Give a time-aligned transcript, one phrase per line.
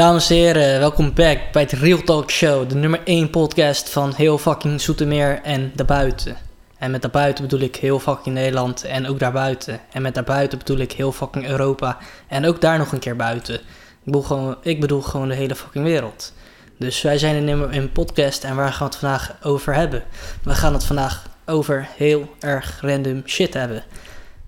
[0.00, 4.14] Dames en heren, welkom back bij het Real Talk Show, de nummer 1 podcast van
[4.14, 6.36] heel fucking Zoetermeer en daarbuiten.
[6.78, 9.80] En met daarbuiten bedoel ik heel fucking Nederland en ook daarbuiten.
[9.92, 13.54] En met daarbuiten bedoel ik heel fucking Europa en ook daar nog een keer buiten.
[13.54, 13.60] Ik
[14.04, 16.32] bedoel gewoon, ik bedoel gewoon de hele fucking wereld.
[16.78, 20.02] Dus wij zijn een nummer 1 podcast en waar gaan we het vandaag over hebben?
[20.42, 23.84] We gaan het vandaag over heel erg random shit hebben.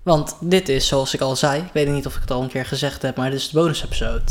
[0.03, 2.49] Want dit is, zoals ik al zei, ik weet niet of ik het al een
[2.49, 4.21] keer gezegd heb, maar dit is de bonus episode.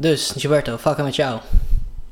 [0.00, 1.40] Dus, Gilberto, fucken met jou.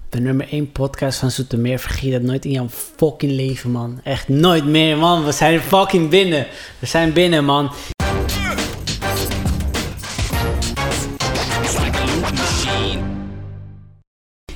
[0.08, 1.78] De nummer 1 podcast van Zoetermeer.
[1.78, 4.00] Vergeet dat nooit in jouw fucking leven, man.
[4.04, 5.24] Echt nooit meer, man.
[5.24, 6.46] We zijn fucking binnen.
[6.78, 7.72] We zijn binnen, man.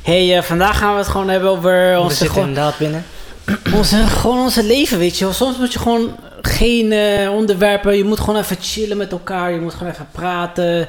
[0.02, 3.04] Hey, eh, vandaag gaan we het gewoon hebben over We onze, zitten gewoon, inderdaad binnen.
[3.78, 5.34] onze, gewoon onze leven, weet je wel.
[5.34, 7.96] Soms moet je gewoon geen eh, onderwerpen.
[7.96, 9.52] Je moet gewoon even chillen met elkaar.
[9.52, 10.88] Je moet gewoon even praten.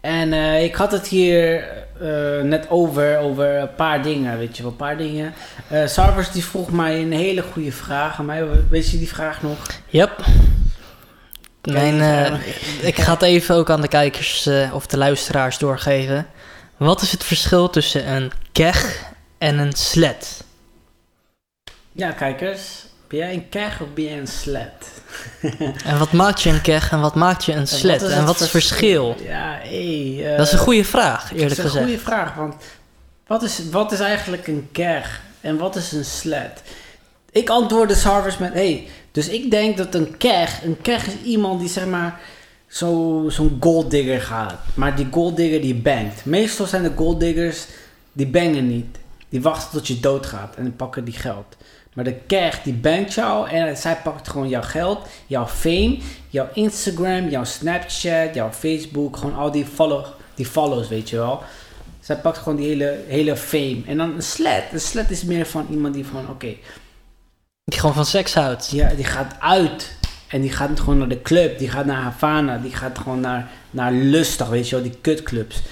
[0.00, 1.68] En eh, ik had het hier
[2.00, 5.34] eh, net over, over een paar dingen, weet je wel, een paar dingen.
[5.68, 8.44] Eh Sarvers die vroeg mij een hele goede vraag aan mij.
[8.68, 9.58] Weet je die vraag nog?
[9.86, 10.24] Yep.
[11.62, 12.40] Mijn,
[12.80, 16.26] ik ga het even ook aan de kijkers of de luisteraars doorgeven.
[16.76, 19.04] Wat is het verschil tussen een keg
[19.38, 20.44] en een sled?
[21.92, 22.86] Ja, kijkers.
[23.08, 24.99] Ben jij een keg of ben jij een sled?
[25.84, 28.02] En wat maakt je een keg en wat maakt je een sled?
[28.02, 29.16] En wat is het verschil?
[29.22, 30.20] Ja, hé.
[30.30, 31.84] eh, Dat is een goede vraag, eerlijk Dat is een gezegd.
[31.84, 32.54] goede vraag, want
[33.26, 36.62] wat is, wat is eigenlijk een keg en wat is een sled?
[37.30, 41.60] Ik antwoordde Sarvers met, hey, dus ik denk dat een keg, een keg is iemand
[41.60, 42.20] die zeg maar
[42.66, 44.54] zo, zo'n golddigger gaat.
[44.74, 46.24] Maar die golddigger die bangt.
[46.24, 47.64] Meestal zijn de golddiggers,
[48.12, 48.96] die bangen niet.
[49.28, 51.56] Die wachten tot je doodgaat en dan pakken die geld.
[52.00, 55.98] Maar de keg die bangt jou en zij pakt gewoon jouw geld, jouw fame,
[56.28, 61.42] jouw Instagram, jouw Snapchat, jouw Facebook, gewoon al die, follow, die follows, weet je wel.
[62.00, 63.82] Zij pakt gewoon die hele, hele fame.
[63.86, 64.64] En dan een sled.
[64.72, 66.54] Een sled is meer van iemand die van, oké,
[67.64, 68.70] Die gewoon van seks houdt.
[68.70, 69.96] ja, die gaat uit.
[70.28, 71.58] En die gaat gewoon naar de club.
[71.58, 72.58] Die gaat naar Havana.
[72.58, 75.62] Die gaat gewoon naar, naar Lustig, weet je wel, die kutclubs.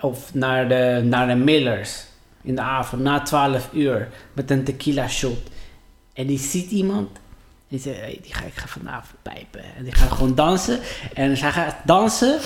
[0.00, 2.04] Of naar de, naar de Millers.
[2.42, 4.08] In de avond, na 12 uur.
[4.32, 5.50] Met een tequila shot.
[6.12, 7.08] En die ziet iemand.
[7.16, 9.60] En die zegt, hey, die ga ik ga vanavond pijpen.
[9.76, 10.80] En die gaat gewoon dansen.
[11.14, 12.38] En zij gaat dansen.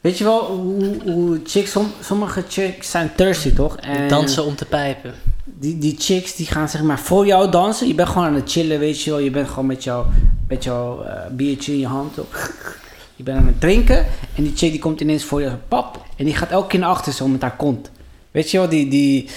[0.00, 3.76] Weet je wel hoe, hoe chicks, som- sommige chicks zijn thirsty toch?
[3.76, 5.14] En Dansen om te pijpen.
[5.44, 7.86] die, die chicks die gaan zeg maar voor jou dansen.
[7.86, 9.18] Je bent gewoon aan het chillen, weet je wel.
[9.18, 10.06] Je bent gewoon met jouw
[10.48, 12.14] met jouw eh, biertje in je hand.
[12.14, 12.26] Zo.
[13.16, 14.06] Je bent aan het drinken.
[14.34, 16.04] En die chick die komt ineens voor je pap.
[16.16, 17.90] En die gaat elke keer naar achter zo met haar kont.
[18.30, 19.28] Weet je wel, die, die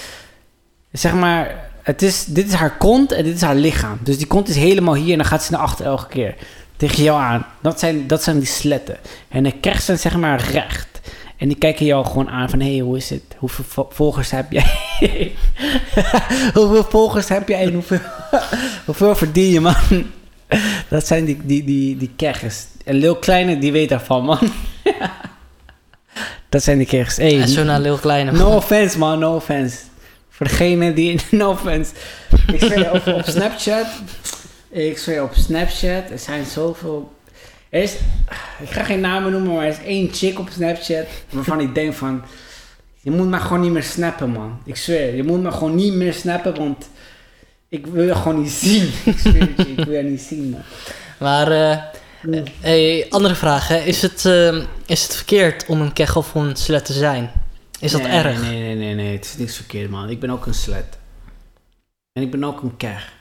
[0.92, 3.98] zeg maar, het is, dit is haar kont en dit is haar lichaam.
[4.02, 6.34] Dus die kont is helemaal hier en dan gaat ze naar achter elke keer.
[6.76, 7.46] Tegen jou aan.
[7.62, 8.96] Dat zijn, dat zijn die sletten.
[9.28, 11.00] En de krijgt zijn zeg maar recht.
[11.36, 13.22] En die kijken jou gewoon aan van, hé, hey, hoe is het?
[13.36, 14.66] Hoeveel vo- volgers heb jij?
[16.54, 18.00] hoeveel volgers heb jij en hoeveel,
[18.86, 19.74] hoeveel verdien je, man?
[20.88, 22.10] Dat zijn die, die, die, die.
[22.84, 24.38] En Lil Kleine, die weet daarvan, man.
[26.48, 27.16] Dat zijn die keggers.
[27.16, 28.32] Hey, En zo naar Lil Kleine.
[28.32, 29.76] No offense, man, no offense.
[30.34, 31.20] Voor degene die.
[31.30, 31.92] No offense.
[32.52, 33.86] Ik zweer op, op Snapchat.
[34.70, 36.10] Ik zweer op Snapchat.
[36.10, 37.12] Er zijn zoveel.
[37.68, 37.94] Er is.
[38.60, 41.06] Ik ga geen namen noemen, maar er is één chick op Snapchat.
[41.30, 42.22] Waarvan ik denk van.
[43.00, 44.58] Je moet me gewoon niet meer snappen, man.
[44.64, 45.14] Ik zweer.
[45.14, 46.88] Je moet me gewoon niet meer snappen, want.
[47.68, 48.90] Ik wil je gewoon niet zien.
[49.04, 50.62] Ik zweer je, ik wil je niet zien, man.
[51.18, 51.78] Maar, eh,
[52.60, 53.68] hey, andere vraag.
[53.68, 53.78] Hè.
[53.78, 54.56] Is, het, eh,
[54.86, 57.30] is het verkeerd om een keg of een sled te zijn?
[57.80, 58.40] Is dat nee, erg?
[58.40, 59.16] Nee, nee, nee, nee.
[59.16, 60.10] Het is niks verkeerd, man.
[60.10, 60.98] Ik ben ook een sled.
[62.12, 63.12] En ik ben ook een keg.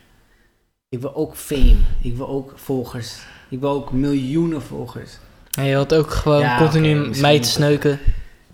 [0.90, 1.76] Ik wil ook fame.
[2.02, 3.16] Ik wil ook volgers.
[3.50, 5.12] Ik wil ook miljoenen volgers.
[5.58, 8.00] En je wilt ook gewoon Ja, continu misschien mij te sneuken.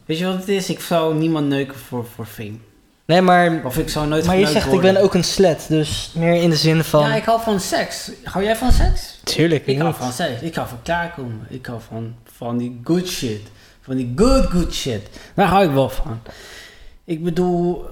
[0.05, 0.69] Weet je wat het is?
[0.69, 2.57] Ik zou niemand neuken voor, voor fame.
[3.05, 5.65] Nee, maar, Of ik zou nooit maar je zegt ik ben ook een sled.
[5.69, 7.01] Dus meer in de zin van...
[7.09, 8.11] Ja, ik hou van seks.
[8.23, 9.19] Hou jij van seks?
[9.23, 9.97] Tuurlijk, Ik hou niet.
[9.97, 10.41] van seks.
[10.41, 11.47] Ik hou van klaarkomen.
[11.49, 13.41] Ik hou van, van die good shit.
[13.89, 15.09] Van die good, good shit.
[15.35, 16.21] Daar hou ik wel van.
[17.03, 17.85] Ik bedoel,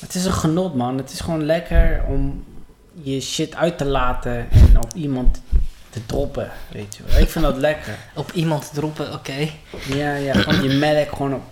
[0.00, 0.96] het is een genot, man.
[0.96, 2.44] Het is gewoon lekker om
[2.92, 5.42] je shit uit te laten en op iemand
[5.90, 7.20] te droppen, weet je wel.
[7.20, 7.98] Ik vind dat lekker.
[8.14, 9.48] Op iemand droppen, oké.
[9.86, 11.42] Ja, ja, gewoon je melk gewoon op.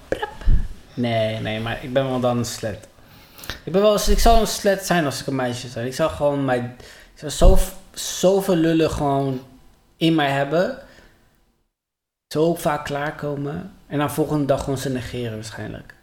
[0.95, 2.89] Nee, nee, maar ik ben wel dan een slet.
[3.65, 5.87] Ik ben wel, ik zou een slet zijn als ik een meisje zou.
[5.87, 6.77] Ik zou gewoon mijn,
[7.15, 7.59] ik zou zo,
[7.93, 9.41] zoveel lullen gewoon
[9.97, 10.79] in mij hebben.
[12.29, 13.73] Zo vaak klaarkomen.
[13.87, 15.95] En dan volgende dag gewoon ze negeren waarschijnlijk.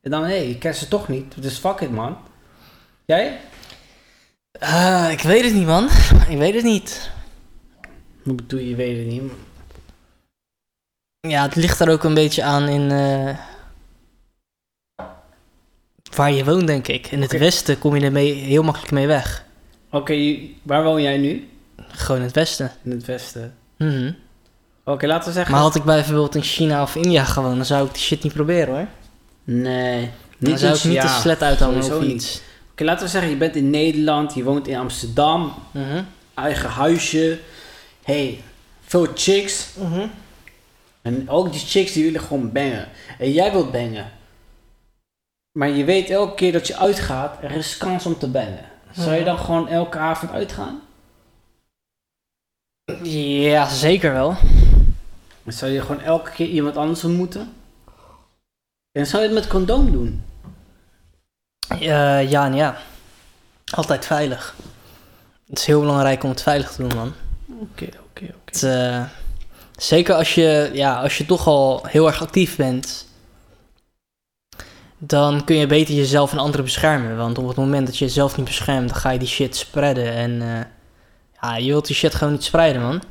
[0.00, 1.42] En dan, hé, hey, ik ken ze toch niet.
[1.42, 2.16] Dus fuck it, man.
[3.04, 3.40] Jij?
[4.58, 5.88] Ah, ik weet het niet, man.
[6.28, 7.10] Ik weet het niet.
[8.22, 9.32] Hoe bedoel je, je weet het niet.
[11.28, 12.90] Ja, het ligt er ook een beetje aan in...
[12.90, 13.38] eh,
[16.16, 17.06] Waar je woont, denk ik.
[17.06, 19.44] In het westen kom je er mee, heel makkelijk mee weg.
[19.90, 21.48] Oké, waar woon jij nu?
[21.88, 22.72] Gewoon in het westen.
[22.82, 23.54] In het westen.
[23.76, 24.12] Mhm.
[24.90, 25.52] Oké, laten we zeggen...
[25.54, 28.32] Maar had ik bijvoorbeeld in China of India gewoond, dan zou ik die shit niet
[28.32, 28.86] proberen hoor.
[29.44, 30.10] Nee.
[30.38, 32.12] Dan Niet zou eens- ik niet ja, de slet uithalen sowieso of niet.
[32.14, 32.40] iets.
[32.72, 36.02] Oké, laten we zeggen, je bent in Nederland, je woont in Amsterdam, Mhm.
[36.34, 37.38] eigen huisje.
[38.02, 38.42] hey,
[38.86, 39.68] veel chicks.
[39.78, 40.06] Mhm.
[41.02, 42.88] En ook die chicks die willen gewoon bangen.
[43.18, 44.10] En jij wilt bangen.
[45.58, 48.64] Maar je weet elke keer dat je uitgaat, er is kans om te bangen.
[48.92, 50.80] Zou je dan gewoon elke avond uitgaan?
[53.02, 54.36] Ja, zeker wel.
[55.46, 57.52] Zou je gewoon elke keer iemand anders ontmoeten?
[58.92, 60.24] En zou je het met condoom doen?
[61.68, 62.76] Eh, ja en ja.
[63.74, 64.54] Altijd veilig.
[65.48, 67.12] Het is heel belangrijk om het veilig te doen, man.
[67.48, 68.68] Oké, oké, oké.
[68.68, 69.04] Eh,
[69.76, 73.06] zeker als je, ja, als je toch al heel erg actief bent,
[74.98, 77.16] dan kun je beter jezelf en anderen beschermen.
[77.16, 80.12] Want op het moment dat je jezelf niet beschermt, dan ga je die shit spreiden.
[80.12, 80.64] En eh,
[81.40, 83.02] ja, je wilt die shit gewoon niet spreiden, man.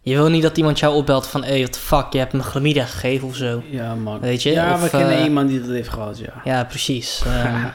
[0.00, 2.42] Je wil niet dat iemand jou opbelt van, hé, what the fuck, je hebt me
[2.42, 3.62] chlamydia gegeven of zo.
[3.70, 4.20] Ja, man.
[4.20, 4.50] Weet je?
[4.50, 6.32] Ja, Of, we kennen eh, iemand die dat heeft gehad, ja.
[6.44, 7.22] Ja, precies.
[7.26, 7.66] Ehm,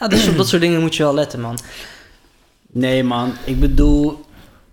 [0.00, 1.58] ja, dus op dat soort dingen moet je wel letten, man.
[2.66, 3.32] Nee, man.
[3.44, 4.24] Ik bedoel,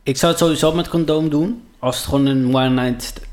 [0.04, 1.64] ik zou het sowieso met condoom doen.
[1.80, 3.26] Als het gewoon een one-night stand...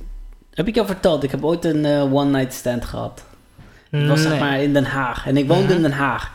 [0.54, 1.22] Heb ik jou verteld?
[1.22, 3.22] Ik heb ooit een eh, one-night stand gehad.
[3.90, 5.26] Het was zeg maar in Den Haag.
[5.26, 5.72] En ik woonde Mhm.
[5.72, 6.32] in Den Haag.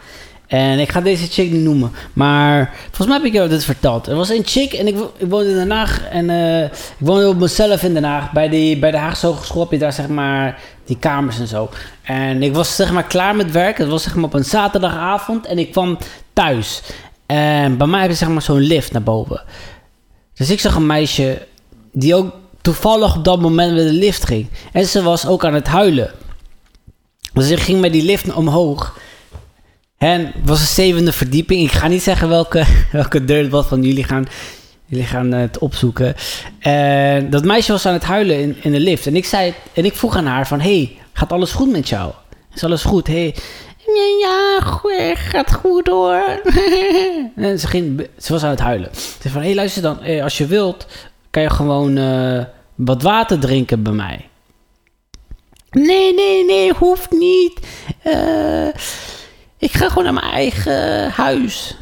[0.54, 1.92] En ik ga deze chick niet noemen.
[2.14, 4.08] Maar volgens mij heb ik jou dit verteld.
[4.08, 6.08] Er was een chick en ik, ik woonde in Den Haag.
[6.10, 8.32] En eh, ik woonde op mezelf in Den Haag.
[8.32, 11.70] Bij, die, bij de Haagse Hogeschool je daar zeg maar die kamers en zo.
[12.02, 13.78] En ik was zeg maar klaar met werk.
[13.78, 15.46] Het was zeg maar op een zaterdagavond.
[15.46, 15.98] En ik kwam
[16.34, 16.82] thuis.
[17.26, 19.42] En bij mij heb je zeg maar zo'n lift naar boven.
[20.34, 21.48] Dus ik zag een meisje
[21.92, 24.48] die ook toevallig op dat moment met de lift ging.
[24.72, 26.12] En ze was ook aan het huilen.
[27.34, 29.02] Dus ik ging met die lift omhoog.
[30.04, 31.62] En het was een zevende verdieping.
[31.62, 34.26] Ik ga niet zeggen welke, welke deur het was, van jullie gaan,
[34.86, 36.16] jullie gaan het opzoeken.
[36.60, 39.08] En dat meisje was aan het huilen in, in de lift.
[39.08, 42.12] En ik, zei, en ik vroeg aan haar van, hey, gaat alles goed met jou?
[42.54, 43.08] Is alles goed?
[43.08, 43.36] Hey.
[43.86, 46.42] Ja, ja, gaat goed hoor.
[47.36, 48.90] en ze, ging, ze was aan het huilen.
[48.94, 50.02] Ze zei van, hé, hey, luister dan.
[50.02, 50.88] eh, als je wilt,
[51.30, 52.44] kan je gewoon eh,
[52.76, 54.28] wat water drinken bij mij.
[55.72, 57.60] Nee, nee, nee, hoeft niet.
[58.02, 58.68] Eh,
[59.64, 61.76] ik ga gewoon naar mijn eigen huis.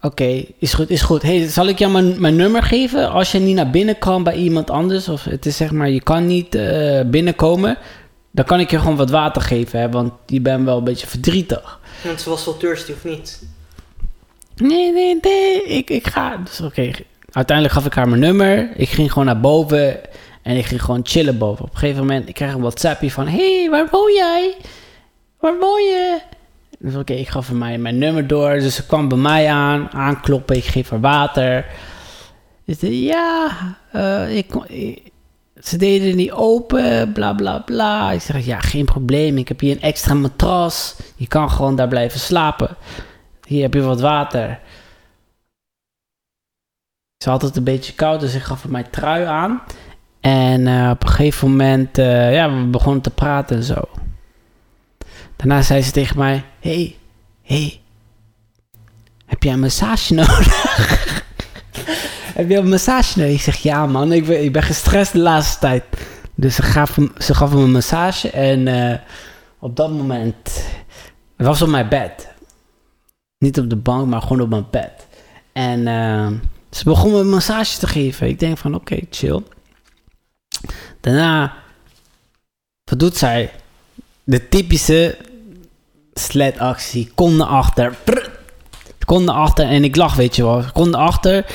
[0.00, 1.22] Oké, is goed, is goed.
[1.22, 4.34] Hey, zal ik jou mijn, mijn nummer geven als je niet naar binnen kan bij
[4.34, 5.08] iemand anders?
[5.08, 7.78] Of het is zeg maar, je kan niet eh, binnenkomen.
[8.30, 11.06] Dan kan ik je gewoon wat water geven, hè, want je bent wel een beetje
[11.06, 11.80] verdrietig.
[12.04, 13.42] Want ze was wel thirsty of niet?
[14.56, 16.36] Nee, nee, nee, ik, ik ga.
[16.36, 16.90] Dus oké,
[17.30, 18.70] uiteindelijk gaf ik haar mijn nummer.
[18.76, 20.00] Ik ging gewoon naar boven
[20.42, 21.64] en ik ging gewoon chillen boven.
[21.64, 23.26] Op een gegeven moment, ik kreeg een WhatsAppje van...
[23.28, 24.56] Hé, hey, waar woon jij?
[25.40, 26.20] Waar woon je?
[26.78, 28.52] Dus oké, ik gaf haar mijn, mijn nummer door.
[28.52, 30.56] Dus ze kwam bij mij aan, aankloppen.
[30.56, 31.66] Ik geef haar water.
[32.66, 33.50] Zei, ja,
[33.92, 34.52] eh, ik,
[35.62, 38.12] ze deden het niet open, bla bla bla.
[38.12, 39.38] Ik zeg, ja, geen probleem.
[39.38, 40.96] Ik heb hier een extra matras.
[41.16, 42.76] Je kan gewoon daar blijven slapen.
[43.46, 44.58] Hier heb je wat water.
[47.16, 49.62] Ze had het een beetje koud, dus ik gaf haar mijn trui aan.
[50.20, 53.88] En eh, op een gegeven moment, eh, ja, we begonnen te praten en zo.
[55.36, 56.96] Daarna zei ze tegen mij, hey,
[57.42, 57.80] hey,
[59.26, 61.24] heb jij een massage nodig?
[62.34, 63.34] heb je een massage nodig?
[63.34, 65.84] Ik zeg, ja man, ik ben, ik ben gestrest de laatste tijd.
[66.34, 68.98] Dus ze gaf, ze gaf hem een massage en eh,
[69.58, 70.64] op dat moment,
[71.36, 72.28] het was op mijn bed.
[73.38, 75.06] Niet op de bank, maar gewoon op mijn bed.
[75.52, 76.28] En eh,
[76.70, 78.28] ze begon me een massage te geven.
[78.28, 79.42] Ik denk van, oké, chill.
[81.00, 81.56] Daarna,
[82.84, 83.50] wat doet zij?
[84.26, 85.18] De typische
[86.14, 87.10] sledactie.
[87.14, 87.94] Kom naar achter.
[88.04, 88.34] Prr.
[89.06, 90.86] Naar achter en ik lag, weet je wel.
[90.86, 91.46] Naar achter.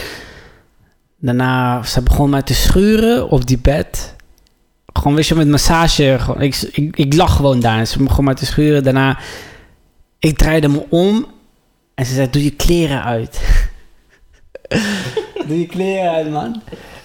[1.18, 4.16] Daarna, ze begon mij te schuren op die bed.
[4.94, 6.20] Gewoon, weet je, met massage.
[6.38, 7.80] Ik, ik, ik lag gewoon daar.
[7.80, 8.84] En ze begon mij te schuren.
[8.84, 9.20] Daarna,
[10.20, 11.25] ik draaide me om.
[11.96, 13.42] En ze zei, doe je kleren uit.
[15.48, 16.62] doe je kleren uit, man.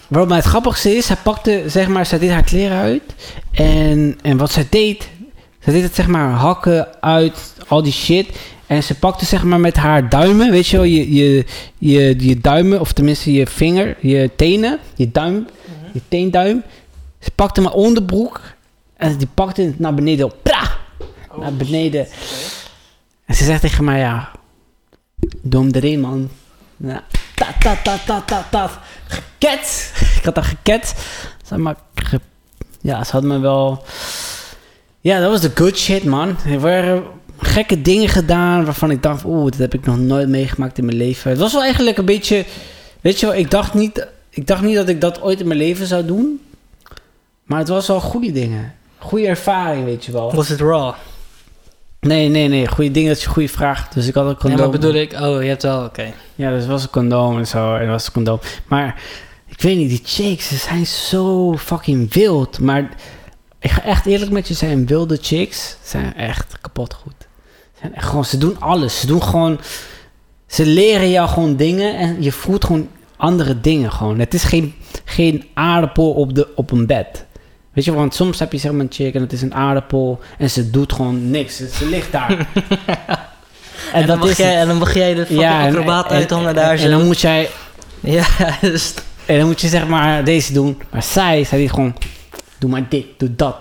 [0.09, 3.03] Waarom het grappigste is, zij pakte, zeg maar, zij deed haar kleren uit.
[3.51, 5.09] En, en wat zij deed,
[5.67, 8.29] zij deed het, zeg maar, hakken uit, al die shit.
[8.67, 11.45] En ze pakte, zeg maar, met haar duimen, weet je wel, je, je,
[11.79, 15.47] je, je duimen, of tenminste je vinger, je tenen, je duim,
[15.93, 16.63] je teenduim.
[17.21, 18.41] Ze pakte mijn onderbroek
[18.97, 20.63] en die pakte het naar beneden, pra,
[21.41, 22.07] naar beneden.
[23.25, 24.31] En ze zegt tegen mij, ja,
[25.43, 26.29] doe hem erin, man.
[26.77, 27.03] Ja,
[27.35, 28.71] ta, ta, ta, ta, ta, ta.
[29.07, 29.93] Geket.
[30.19, 30.95] Ik had haar geket.
[31.57, 32.21] Maar, ge-
[32.81, 33.85] ja, ze had me wel...
[35.07, 36.37] Ja, dat was de good shit, man.
[36.47, 37.03] Er waren
[37.39, 40.97] gekke dingen gedaan waarvan ik dacht, oeh, dat heb ik nog nooit meegemaakt in mijn
[40.97, 41.31] leven.
[41.31, 42.45] Het was wel eigenlijk een beetje,
[43.01, 45.59] weet je wel, ik dacht niet, ik dacht niet dat ik dat ooit in mijn
[45.59, 46.41] leven zou doen.
[47.45, 48.75] Maar het was wel goede dingen.
[48.99, 50.35] Goede ervaring, weet je wel.
[50.35, 50.95] Was het raw?
[52.01, 52.69] Nee, nee, nee.
[52.69, 53.89] Goede dingen, dat is een goede vraag.
[53.89, 54.59] Dus ik had een Ja, condoom.
[54.59, 55.13] maar bedoel ik...
[55.13, 55.85] Oh, je hebt wel...
[55.85, 56.13] Oké.
[56.35, 57.75] Ja, dus het was een condoom en zo.
[57.77, 58.39] En was een condoom.
[58.67, 59.03] Maar
[59.47, 62.61] ik weet niet, die chicks, ze zijn zo fucking wild.
[62.61, 62.89] Maar
[63.67, 67.15] ik ga echt eerlijk met je zijn, wilde chicks zijn echt kapot goed.
[67.19, 69.01] Ze, zijn echt gewoon, ze doen alles.
[69.01, 69.61] Ze doen gewoon...
[70.47, 74.19] Ze leren jou gewoon dingen en je voelt gewoon andere dingen gewoon.
[74.19, 77.25] Het is geen, geen aardappel op, de, op een bed.
[77.73, 80.21] Weet je, want soms heb je zeg maar een chick en het is een aardappel
[80.39, 81.57] en ze doet gewoon niks.
[81.57, 82.37] Ze, ze ligt daar.
[83.93, 86.49] En, dan mag is jij, en dan mag jij de fucking en- acrobaat en- uithangen
[86.49, 86.89] en- daar en, zo.
[86.89, 87.49] dan moet jij
[88.01, 88.27] Ja,
[88.61, 88.95] dus...
[89.27, 90.83] En dan moet je zeg maar deze doen.
[90.91, 91.95] Maar zij, zij die gewoon,
[92.59, 93.57] doe maar dit, doe dat.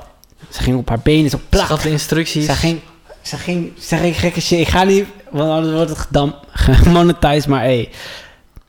[0.49, 1.65] Ze ging op haar benen zo plak.
[1.65, 2.45] Schaf de instructies.
[2.45, 2.79] Zij ging,
[3.21, 4.59] zij ging, zij ging gekke shit.
[4.59, 6.35] Ik ga niet, want anders wordt het gedam,
[6.83, 7.47] gemonetized.
[7.47, 7.89] Maar hey,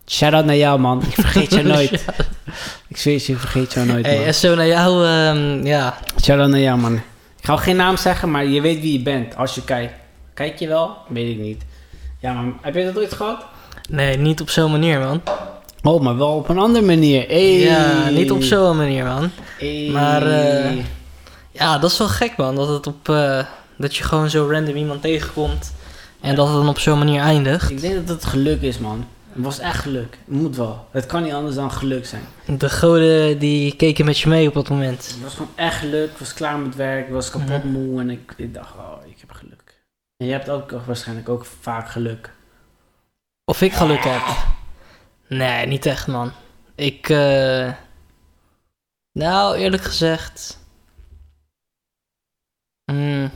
[0.07, 1.03] shout-out naar jou man.
[1.09, 2.05] Ik vergeet je nooit.
[2.89, 4.35] Ik zweer je, ik vergeet jou nooit Hey, man.
[4.35, 5.99] zo naar jou, ehm, ja.
[6.23, 6.95] Shout-out naar jou man.
[7.39, 9.93] Ik ga ook geen naam zeggen, maar je weet wie je bent als je kijkt.
[10.35, 10.97] Kijk je wel?
[11.09, 11.63] Weet ik niet.
[12.21, 13.45] Ja man, heb je dat ooit gehad?
[13.89, 15.23] Nee, niet op zo'n manier, man.
[15.83, 17.27] Oh, maar wel op een andere manier.
[17.29, 17.59] Hey.
[17.59, 19.31] Ja, niet op zo'n manier, man.
[19.59, 19.89] Hey.
[19.93, 20.77] Maar, eh,
[21.51, 22.55] Ja, dat is wel gek, man.
[22.55, 23.45] Dat, het op, eh,
[23.77, 25.75] dat je gewoon zo random iemand tegenkomt.
[26.21, 27.71] En dat het dan op zo'n manier eindigt.
[27.71, 29.07] Ik denk dat het geluk is, man.
[29.33, 30.19] Het was echt geluk.
[30.25, 30.87] Het moet wel.
[30.91, 32.23] Het kan niet anders dan geluk zijn.
[32.59, 35.07] De goden die keken met je mee op dat moment.
[35.07, 36.11] Het was gewoon echt geluk.
[36.11, 37.07] Ik was klaar met werk.
[37.07, 37.69] Ik was kapot Mhm.
[37.73, 38.01] moe.
[38.01, 39.81] En ik, ik dacht, oh, ik heb geluk.
[40.17, 42.31] En je hebt ook waarschijnlijk ook vaak geluk.
[43.45, 44.23] Of ik geluk heb.
[45.29, 46.33] Nee, niet echt, man.
[46.75, 47.73] Ik, eh
[49.13, 50.59] Nou, eerlijk gezegd...
[52.93, 53.31] Hmm.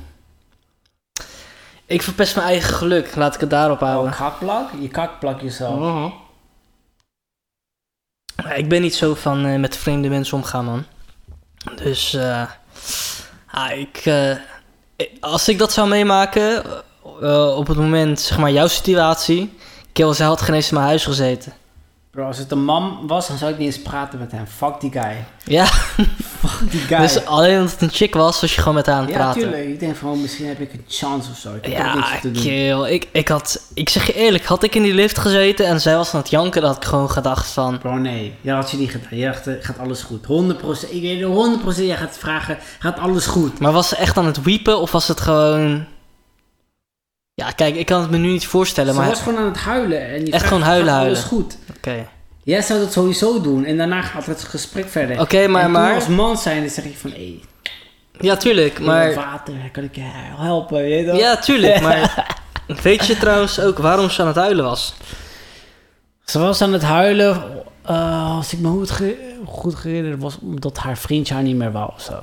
[1.86, 3.14] Ik verpest mijn eigen geluk.
[3.14, 4.12] Laat ik het daarop Oh, houden.
[4.14, 4.70] kakplak?
[4.80, 6.12] Je kakplak jezelf.
[8.36, 10.84] Ja, Ik ben niet zo van eh, met vreemde mensen omgaan, man.
[11.76, 12.50] Dus, eh
[13.46, 14.36] ah, ik, eh,
[15.20, 16.64] als ik dat zou meemaken,
[17.56, 19.58] op het moment, zeg maar, jouw situatie,
[19.92, 21.52] Kill, zij had geen eens in mijn huis gezeten.
[22.10, 24.46] Bro, als het een man was, dan zou ik niet eens praten met hem.
[24.46, 25.24] Fuck die guy.
[25.44, 25.64] Ja,
[26.38, 26.98] Fuck die guy.
[26.98, 29.16] dus alleen omdat het een chick was, was je gewoon met haar aan het ja,
[29.16, 29.40] praten.
[29.40, 29.64] tuurlijk.
[29.68, 31.48] Ik denk van, oh, misschien heb ik een chance of zo.
[31.60, 32.42] Ik Ja, niks te doen.
[32.42, 32.82] kill.
[32.92, 35.96] Ik, ik had, ik zeg je eerlijk, had ik in die lift gezeten en zij
[35.96, 38.34] was aan het janken, dan had ik gewoon gedacht van, Bro, nee.
[38.40, 39.18] Ja, had je niet gedaan.
[39.18, 40.24] Je dacht, eh, gaat alles goed.
[40.26, 40.92] 100%.
[40.92, 43.58] Ik weet het, 100% jij gaat vragen, gaat alles goed.
[43.58, 45.86] Maar was ze echt aan het wiepen of was het gewoon...
[47.40, 49.08] Ja, kijk, ik kan het me nu niet voorstellen, Ze maar...
[49.08, 50.08] was gewoon aan het huilen.
[50.08, 51.44] En die Echt gewoon huilen, gaat alles huilen.
[51.44, 51.58] goed.
[51.76, 52.06] Oké,
[52.42, 53.64] Jij zou dat sowieso doen.
[53.64, 55.20] En daarna gaat het gesprek verder.
[55.20, 55.60] Oké, maar...
[55.62, 57.10] en toen maar als man zijn, dan zeg je van...
[57.10, 57.40] Hé,
[58.20, 59.14] ja, tuurlijk, maar...
[59.14, 60.00] water, kan ik je
[60.36, 60.76] helpen?
[60.82, 61.18] Weet je dat?
[61.18, 62.26] Ja, tuurlijk, maar...
[62.82, 64.94] Weet je trouwens ook waarom ze aan het huilen was?
[66.24, 67.42] Ze was aan het huilen...
[67.84, 71.72] eh, als ik me goed, ge- goed herinner, was omdat haar vriendje haar niet meer
[71.72, 72.20] wou of zo.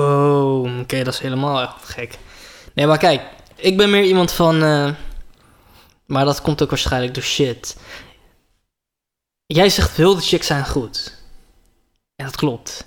[0.00, 2.18] Oh, oké, dat is helemaal echt gek.
[2.74, 3.20] Nee, maar kijk,
[3.62, 4.62] ik ben meer iemand van...
[4.62, 4.90] eh,
[6.06, 7.76] maar dat komt ook waarschijnlijk door shit.
[9.46, 11.14] Jij zegt wilde chicks zijn goed.
[12.16, 12.86] En dat klopt.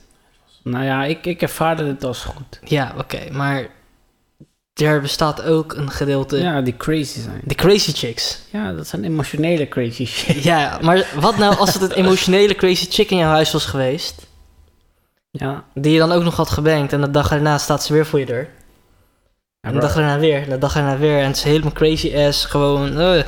[0.64, 2.60] Nou ja, ik, ik ervaarde het als goed.
[2.64, 3.74] Ja, oké, maar...
[4.74, 6.38] Er bestaat ook een gedeelte...
[6.38, 7.42] Ja, die crazy zijn.
[7.44, 8.42] De crazy chicks.
[8.52, 10.44] Ja, dat zijn emotionele crazy shit.
[10.44, 14.28] Ja, maar wat nou als het een emotionele crazy chick in jouw huis was geweest...
[15.32, 15.64] Ja.
[15.74, 18.20] die je dan ook nog had gebankt en de dag erna staat ze weer voor
[18.20, 18.50] je deur.
[19.66, 21.20] En de dag erna weer, de dag erna weer.
[21.20, 23.00] En het is helemaal crazy ass, gewoon...
[23.00, 23.24] eh.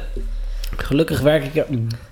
[0.78, 1.66] Gelukkig werk ik...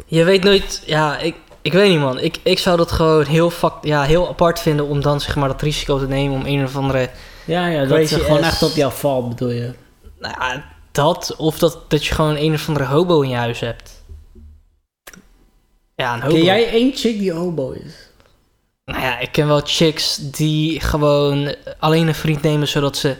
[0.06, 2.20] Je weet nooit, ja, ik, ik weet niet man.
[2.20, 5.48] Ik, ik zou dat gewoon heel, fuck, ja, heel apart vinden om dan zeg maar
[5.48, 7.10] dat risico te nemen om een of andere...
[7.46, 9.74] Ja, ja, dat ze gewoon echt op jou valt, bedoel je?
[10.20, 13.60] Nou ja, dat, of dat, dat je gewoon een of andere hobo in je huis
[13.60, 14.04] hebt.
[15.96, 16.34] Ja, een hobo.
[16.34, 17.94] Ken jij één chick die hobo is?
[18.86, 23.16] Nou ja, ik ken wel chicks die gewoon alleen een vriend nemen zodat ze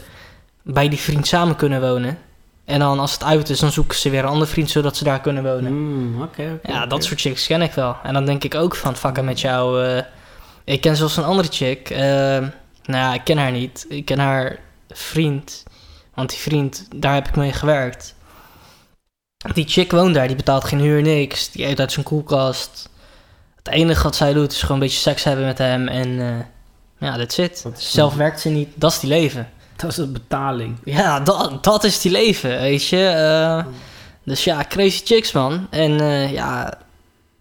[0.68, 2.18] bij die vriend samen kunnen wonen.
[2.66, 5.04] En dan als het uit is, dan zoeken ze weer een andere vriend zodat ze
[5.04, 5.74] daar kunnen wonen.
[5.74, 6.60] Mm, oké.
[6.64, 7.96] Ja, dat soort chicks ken ik wel.
[8.04, 9.84] En dan denk ik ook van, fucken met jou.
[9.86, 10.04] eh.
[10.64, 11.90] ik ken zelfs een andere chick.
[11.90, 12.50] eh, nou
[13.04, 13.86] ja, ik ken haar niet.
[13.90, 15.64] Ik ken haar vriend.
[16.14, 18.16] Want die vriend, daar heb ik mee gewerkt.
[19.54, 21.52] Die chick woont daar, die betaalt geen huur, niks.
[21.52, 22.90] Die eet uit zijn koelkast.
[23.56, 25.88] Het enige wat zij doet is gewoon een beetje seks hebben met hem.
[25.88, 27.64] En eh, ja, that's it.
[27.64, 28.70] Dat is- Zelf werkt ze niet.
[28.76, 29.50] Dat is die leven.
[29.76, 30.78] Dat is een betaling.
[30.84, 33.06] Ja, dat, dat is die leven, weet je.
[33.08, 33.66] Eh,
[34.24, 35.68] dus ja, crazy chicks, man.
[35.70, 36.74] En eh, ja...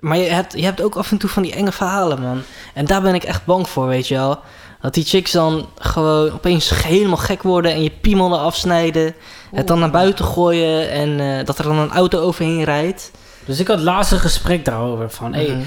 [0.00, 2.42] Maar je hebt, je hebt ook af en toe van die enge verhalen, man.
[2.74, 4.38] En daar ben ik echt bang voor, weet je wel.
[4.80, 9.14] Dat die chicks dan gewoon opeens helemaal gek worden en je piemel afsnijden.
[9.54, 13.10] Het dan naar buiten gooien en eh, dat er dan een auto overheen rijdt.
[13.44, 15.10] Dus ik had laatst een gesprek daarover.
[15.10, 15.60] Van, hey, Mhm.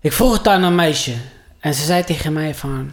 [0.00, 1.14] ik vroeg het aan een meisje.
[1.60, 2.90] En ze zei tegen mij van...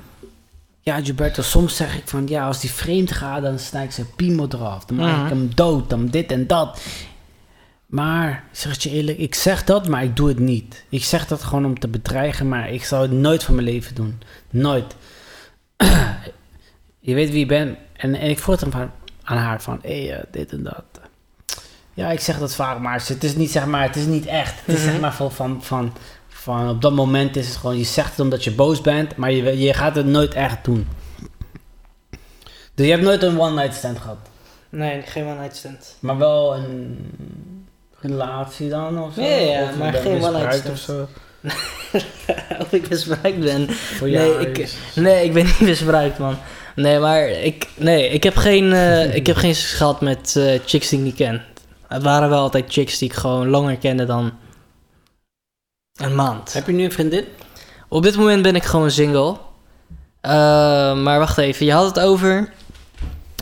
[0.85, 2.27] Ja, Gilberto, soms zeg ik van...
[2.27, 4.85] Ja, als die vreemd gaat, dan snijd ik zijn piemel eraf.
[4.85, 6.81] Dan maak ik hem dood, dan dit en dat.
[7.85, 10.85] Maar, zeg het je eerlijk, ik zeg dat, maar ik doe het niet.
[10.89, 13.95] Ik zeg dat gewoon om te bedreigen, maar ik zou het nooit van mijn leven
[13.95, 14.21] doen.
[14.49, 14.95] Nooit.
[16.99, 17.77] je weet wie ik ben.
[17.93, 18.91] En, en ik vroeg hem van,
[19.23, 19.79] aan haar van...
[19.81, 20.92] Hé, hey, eh, dit en dat.
[21.93, 24.53] Ja, ik zeg dat vaak, maar het is niet, zeg maar, het is niet echt.
[24.65, 24.91] Het is Mhm.
[24.91, 25.93] zeg maar van, van, van,
[26.27, 26.69] van...
[26.69, 27.77] Op dat moment is het gewoon...
[27.77, 30.88] Je zegt het omdat je boos bent, maar je, je gaat het nooit echt doen.
[32.75, 34.17] Dus je hebt nooit een one-night stand gehad.
[34.69, 35.95] Nee, geen one night stand.
[36.00, 36.97] Maar wel een
[38.00, 39.21] relatie dan of zo?
[39.21, 41.07] Ja, ja, Of je maar geen misbruikt one-night of zo?
[42.63, 43.69] of ik misbruikt ben.
[43.73, 46.35] Voor Nee, ik- Nee, ik ben niet misbruikt, man.
[46.75, 50.59] Nee, maar ik, nee, ik heb geen, eh, ik heb geen seks gehad met eh,
[50.65, 51.41] chicks die ik niet ken.
[51.93, 54.33] Het waren wel altijd chicks die ik gewoon langer kende dan
[55.95, 56.53] een maand.
[56.53, 57.25] Heb je nu een vriendin?
[57.88, 59.38] Op dit moment ben ik gewoon single.
[60.21, 60.31] Eh,
[61.01, 62.50] maar wacht even, je had het over.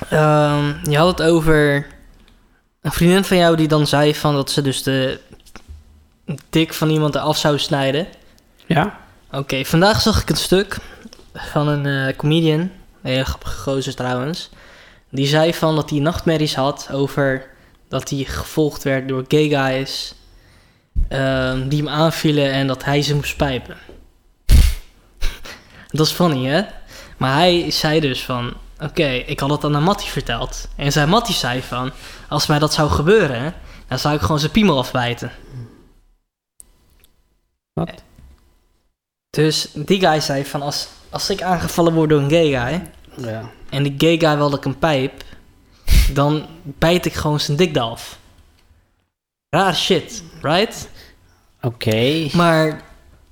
[0.09, 1.87] ehm, je had het over.
[2.81, 5.19] Een vriendin van jou die dan zei van dat ze dus de
[6.49, 8.07] dik van iemand af zou snijden.
[8.65, 8.99] Ja.
[9.31, 10.77] Oké, vandaag zag ik een stuk
[11.33, 14.49] van een eh, comedian, een hele grappige gozer trouwens.
[15.09, 17.49] Die zei van dat hij nachtmerries had over
[17.91, 20.13] dat hij gevolgd werd door gay guys
[21.07, 23.77] ehm, die hem aanvielen en dat hij ze moest pijpen.
[25.91, 26.61] dat is funny, hè?
[27.17, 30.67] Maar hij zei dus van, oké, ik had het aan een Mattie verteld.
[30.75, 31.91] En zijn Mattie zei van,
[32.29, 33.53] als mij dat zou gebeuren,
[33.87, 35.31] dan zou ik gewoon zijn piemel afbijten.
[37.73, 38.03] Wat?
[39.29, 42.91] Dus die guy zei van, als, als ik aangevallen word door een gay guy...
[43.27, 43.49] Ja.
[43.69, 45.23] en die gay guy wilde ik een pijp...
[46.13, 48.19] dan bijt ik gewoon zijn dik af.
[49.49, 50.89] Raar shit, right?
[51.61, 52.29] Oké.
[52.33, 52.81] Maar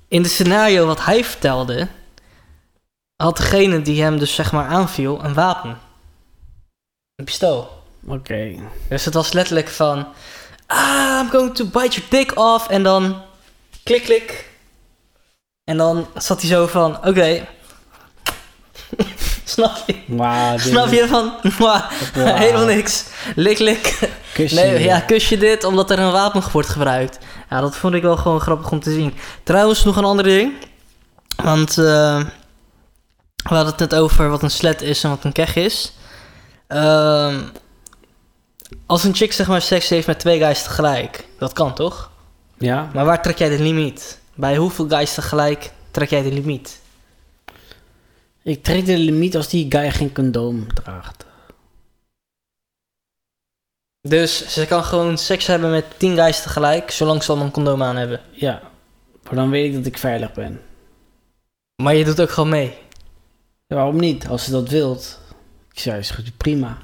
[0.08, 1.88] in het scenario wat hij vertelde...
[3.16, 5.78] had degene die hem dus zeg maar aanviel een wapen.
[7.14, 7.82] Een pistool.
[8.06, 8.54] Oké.
[8.88, 10.06] Dus het was letterlijk van...
[10.66, 12.68] Ah, I'm going to bite your dick off.
[12.68, 13.22] En dan...
[13.82, 14.48] Klik, klik.
[15.64, 17.06] En dan zat hij zo van...
[17.06, 17.46] Oké.
[19.50, 19.94] Snap je?
[20.56, 21.32] Snap je van...
[22.14, 23.04] Helemaal niks.
[23.34, 23.98] Lik, lik.
[24.32, 24.54] Kusje.
[24.54, 27.18] Nee, ja, kus je dit omdat er een wapen wordt gebruikt.
[27.50, 29.14] Ja, dat vond ik wel gewoon grappig om te zien.
[29.42, 30.52] Trouwens, nog een ander ding.
[31.42, 32.20] Want eh,
[33.36, 35.92] we hadden het net over wat een slet is en wat een keg is.
[36.66, 37.40] Ehm,
[38.86, 42.10] als een chick zeg maar seks heeft met twee guys tegelijk, dat kan toch?
[42.58, 42.90] Ja.
[42.92, 44.18] Maar waar trek jij de limiet?
[44.34, 46.80] Bij hoeveel guys tegelijk trek jij de limiet?
[48.42, 51.24] Ik trek de limiet als die guy geen condoom draagt.
[54.08, 57.82] Dus ze kan gewoon seks hebben met tien guys tegelijk, zolang ze dan een condoom
[57.82, 58.20] aan hebben.
[58.30, 58.60] Ja.
[59.22, 60.60] Maar dan weet ik dat ik veilig ben.
[61.82, 62.78] Maar je doet ook gewoon mee.
[63.66, 64.28] Ja, waarom niet?
[64.28, 65.20] Als ze dat wilt.
[65.72, 66.78] Ik zeg, is goed, prima.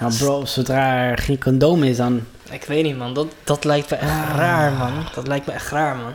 [0.00, 2.26] Maar bro, zodra er geen condoom is, dan...
[2.50, 3.14] Ik weet niet, man.
[3.14, 4.32] Dat, dat lijkt me echt Ah.
[4.36, 5.04] raar, man.
[5.14, 6.12] Dat lijkt me echt raar, man.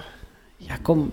[0.57, 1.09] Ja, kom.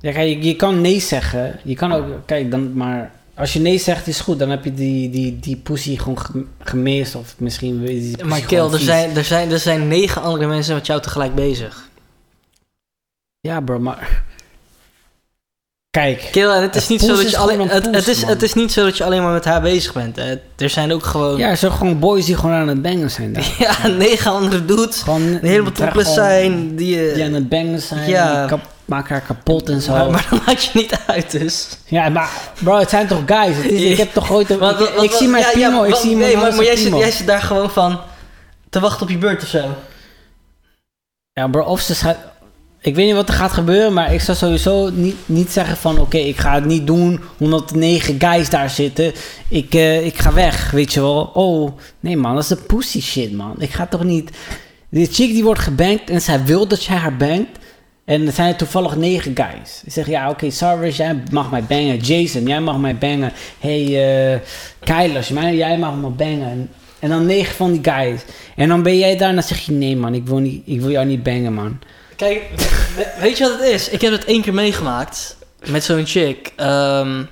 [0.00, 1.58] Ja, kijk, je, je kan nee zeggen.
[1.62, 2.04] Je kan ook...
[2.26, 3.10] Kijk, dan maar...
[3.34, 4.38] Als je nee zegt, is goed.
[4.38, 7.14] Dan heb je die, die, die pussy gewoon ge- gemist.
[7.14, 7.84] Of misschien...
[7.84, 11.34] die Maar Kill, er zijn, er, zijn, er zijn negen andere mensen met jou tegelijk
[11.34, 11.88] bezig.
[13.40, 14.22] Ja, bro, maar...
[15.90, 16.28] Kijk.
[16.32, 18.84] Kill, het is, niet zo dat is je alleen, het, is, het is niet zo
[18.84, 20.16] dat je alleen maar met haar bezig bent.
[20.16, 20.34] hè.
[20.56, 23.32] Er zijn ook gewoon Ja, er zijn gewoon boys die gewoon aan het bangen zijn
[23.32, 23.54] daar.
[23.82, 25.26] ja, negen andere dudes Gewoon...
[25.40, 26.76] die helemaal topless zijn.
[26.76, 28.08] Die, eh, Die aan het bangen zijn.
[28.08, 28.38] Ja.
[28.40, 29.92] Die kap, maken haar kapot en zo.
[29.96, 31.68] maar, maar dan maakt je niet uit, dus.
[31.84, 32.30] Ja, maar
[32.62, 33.56] bro, het zijn toch guys?
[33.56, 34.50] Het is, ik heb toch ooit...
[34.50, 37.26] Een, ik, zie mijn ja, ik zie mijn Nee, maar, maar jij, zit, jij zit
[37.26, 38.00] daar gewoon van
[38.70, 39.64] te wachten op je beurt of zo.
[41.32, 42.14] Ja, bro, of ze.
[42.82, 45.98] Ik weet niet wat er gaat gebeuren, maar ik zou sowieso niet, niet zeggen van...
[45.98, 49.12] Oké, ik ga het niet doen omdat negen guys daar zitten.
[49.48, 51.30] Ik, eh, ik ga weg, weet je wel.
[51.34, 53.54] Oh, nee man, dat is de pussy shit, man.
[53.58, 54.30] Ik ga toch niet...
[54.88, 57.58] Die chick die wordt gebankt en zij wil dat jij haar bankt.
[58.10, 59.82] En er zijn toevallig negen guys.
[59.84, 61.96] Ik zeg, ja, oké, Sarvis, jij mag mij bangen.
[61.96, 63.32] Jason, jij mag mij bangen.
[63.58, 64.42] Hey,
[64.84, 66.70] Kailas, jij mag me bangen.
[66.98, 68.20] En dan negen van die guys.
[68.56, 70.80] En dan ben jij daar en dan zeg je, nee man, ik wil, niet, ik
[70.80, 71.78] wil jou niet bangen, man.
[72.16, 72.42] Kijk,
[72.96, 73.88] we- weet je wat het is?
[73.88, 75.36] Ik heb het één keer meegemaakt
[75.68, 76.52] met zo'n chick.
[76.56, 77.22] Ehm,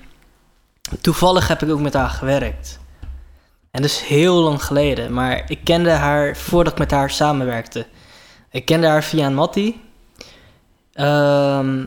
[1.01, 2.79] toevallig heb ik ook met haar gewerkt.
[3.71, 5.12] En dat is heel lang geleden.
[5.12, 7.87] Maar ik kende haar voordat ik met haar samenwerkte.
[8.51, 9.81] Ik kende haar via een mattie.
[10.99, 11.85] Ehm,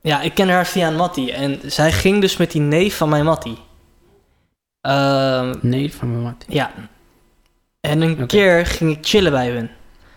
[0.00, 1.32] Ja, ik ken haar via een mattie.
[1.32, 3.58] En zij ging dus met die neef van mijn mattie.
[4.80, 6.44] Ehm, Nee, van mijn wat.
[6.48, 6.70] ja.
[7.80, 9.70] En een keer ging ik chillen bij hun.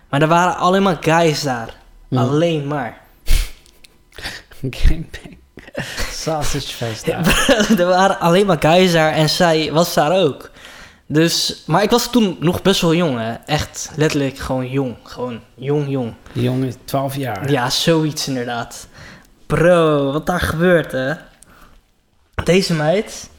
[0.09, 1.75] Maar er waren alleen maar guys daar.
[2.15, 3.01] Alleen maar.
[4.69, 5.37] Gangbang.
[6.11, 7.05] Sausage fest.
[7.05, 7.21] Ja,
[7.77, 10.51] er waren alleen maar guys daar en zij was daar ook.
[11.11, 13.33] Dus, maar ik was toen nog best wel jong, hè.
[13.33, 14.95] Echt letterlijk gewoon jong.
[15.03, 16.13] Gewoon jong, jong.
[16.33, 17.51] Die jongen is 12 jaar.
[17.51, 18.87] Ja, zoiets inderdaad.
[19.45, 21.13] Bro, wat daar gebeurt, hè?
[22.43, 23.29] Deze meid.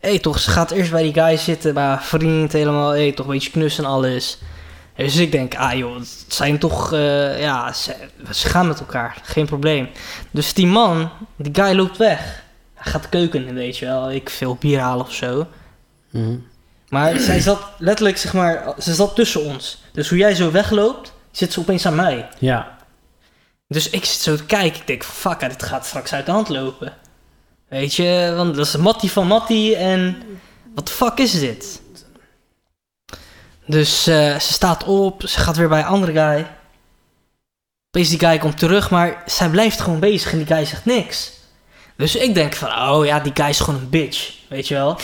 [0.00, 2.90] Hé, hey, toch, ze gaat eerst bij die guy zitten, haar vriend helemaal.
[2.90, 4.38] Hé, hey, toch een beetje knussen en alles.
[4.96, 7.94] Dus ik denk, ah joh, het zijn toch, eh, ja, ze,
[8.30, 9.88] ze gaan met elkaar, geen probleem.
[10.30, 12.42] Dus die man, die guy loopt weg.
[12.74, 14.12] Hij gaat de keuken in, weet je wel.
[14.12, 15.46] Ik veel bier halen of zo.
[16.10, 16.36] Mhm.
[16.92, 19.82] Maar zij zat letterlijk, zeg maar, ze zat tussen ons.
[19.92, 22.28] Dus hoe jij zo wegloopt, zit ze opeens aan mij.
[22.38, 22.76] Ja.
[23.68, 24.80] Dus ik zit zo te kijken.
[24.80, 26.92] Ik denk, fuck, dit gaat straks uit de hand lopen.
[27.68, 30.22] Weet je, want dat is Mattie van Mattie en
[30.74, 31.82] wat de fuck is dit?
[33.66, 36.46] Dus eh, ze staat op, ze gaat weer bij een andere guy.
[37.90, 41.32] Opeens die guy komt terug, maar zij blijft gewoon bezig en die guy zegt niks.
[41.96, 44.98] Dus ik denk van, oh ja, die guy is gewoon een bitch, weet je wel?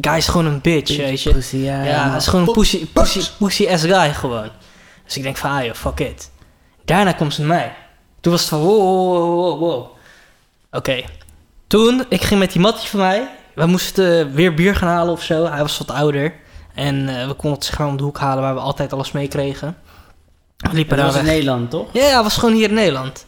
[0.00, 1.30] Guy is gewoon een bitch, weet je?
[1.30, 1.82] Pussy, ja.
[1.82, 4.50] Ja, hij is gewoon een pussy, pussy, pussy ass guy gewoon.
[5.04, 6.30] Dus ik denk van, ah joh, fuck it.
[6.84, 7.74] Daarna komt ze naar mij.
[8.20, 9.86] Toen was het van, wow, wow, wow, wow.
[10.70, 11.04] Oké.
[11.66, 13.28] Toen, ik ging met die mattie van mij.
[13.54, 15.46] We moesten weer bier gaan halen of zo.
[15.46, 16.34] Hij was wat ouder.
[16.74, 19.12] En eh, we konden het zeg maar om de hoek halen waar we altijd alles
[19.12, 19.76] meekregen.
[20.56, 21.28] We liepen Dat daar was in.
[21.28, 21.88] Nederland, toch?
[21.92, 23.26] Ja, ja, was gewoon hier in Nederland.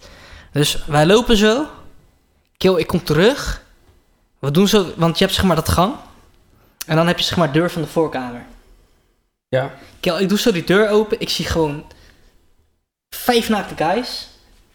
[0.52, 1.66] Dus wij lopen zo.
[2.56, 3.62] Kill, ik kom terug.
[4.38, 5.94] We doen zo, want je hebt zeg maar dat gang.
[6.86, 8.44] En dan heb je zeg maar deur van de voorkamer.
[9.48, 9.74] Ja.
[10.00, 11.20] Kill, ik doe zo die deur open.
[11.20, 11.84] Ik zie gewoon
[13.14, 14.28] vijf naakte guys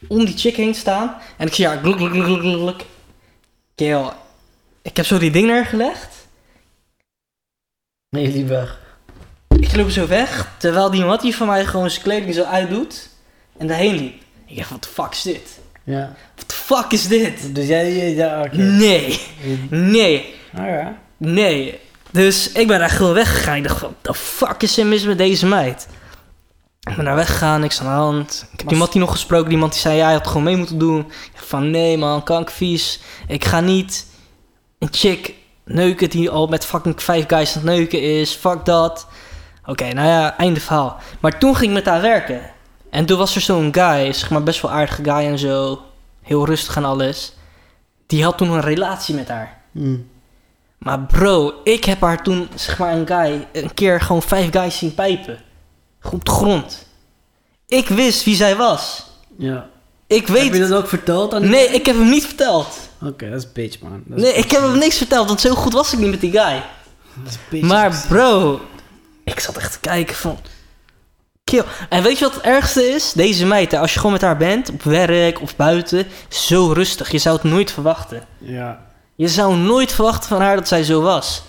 [0.08, 1.18] om die chick heen staan.
[1.38, 2.84] En ik zie haar gluk, gluk, gluk, gluk.
[3.76, 4.10] Kill,
[4.82, 6.16] ik heb zo die ding neergelegd.
[8.10, 8.78] Nee, liever.
[9.60, 13.10] Ik loop zo weg, terwijl die mattie van mij gewoon zijn kleding zo uitdoet.
[13.58, 14.22] En daarheen liep.
[14.46, 15.60] Ik dacht, wat de fuck is dit?
[15.84, 16.16] Ja.
[16.36, 17.56] Wat de fuck is dit?
[17.56, 18.56] Dus jij, ja, oké.
[18.58, 19.20] Nee,
[19.70, 20.98] nee, Ah, ja.
[21.18, 21.80] nee.
[22.16, 23.56] Dus ik ben daar gewoon weggegaan.
[23.56, 25.88] Ik dacht, wat de fuck is er mis met deze meid?
[26.90, 28.48] Ik ben daar weggegaan, niks aan de hand.
[28.54, 29.50] Ik heb Maar- die nog gesproken.
[29.50, 31.00] Die Mattie zei, ja, je had gewoon mee moeten doen.
[31.00, 33.00] Ik dacht van, nee man, kankvies.
[33.28, 34.06] Ik ga niet
[34.80, 35.34] een chick
[35.66, 38.32] neuken die al met fucking vijf guys aan het neuken is.
[38.34, 39.08] Fuck dat.
[39.66, 40.98] Oké, nou ja, einde verhaal.
[41.20, 42.42] Maar toen ging ik met haar werken.
[42.90, 45.82] En toen was er zo'n guy, zeg maar best wel aardige guy en zo.
[46.22, 47.34] Heel rustig en alles.
[48.08, 49.62] Die had toen een relatie met haar.
[49.72, 49.96] Hm.
[50.78, 54.78] Maar bro, ik heb haar toen, zeg maar, een guy, een keer gewoon vijf guys
[54.78, 55.38] zien pijpen.
[56.12, 56.88] Op de grond.
[57.68, 59.06] Ik wist wie zij was.
[59.38, 59.68] Ja.
[60.08, 60.70] Ik Heb je weet...
[60.70, 62.68] dat ook verteld aan die- Nee, ik heb hem niet verteld.
[63.02, 63.94] Oké, dat is bitch, man.
[63.94, 66.22] Is Nee, bitch, ik heb hem niks verteld, want zo goed was ik niet met
[66.22, 66.64] die guy.
[67.24, 67.68] Dat is bitch.
[67.68, 68.60] Maar bro,
[69.24, 70.40] ik zat echt te kijken van...
[71.44, 71.64] Kill.
[71.90, 73.12] En weet je wat het ergste is?
[73.14, 77.12] Deze meid, als je gewoon met haar bent, op werk of buiten, zo rustig.
[77.12, 78.24] Je zou het nooit verwachten.
[78.38, 78.86] Ja.
[79.16, 81.44] Je zou nooit verwachten van haar dat zij zo was.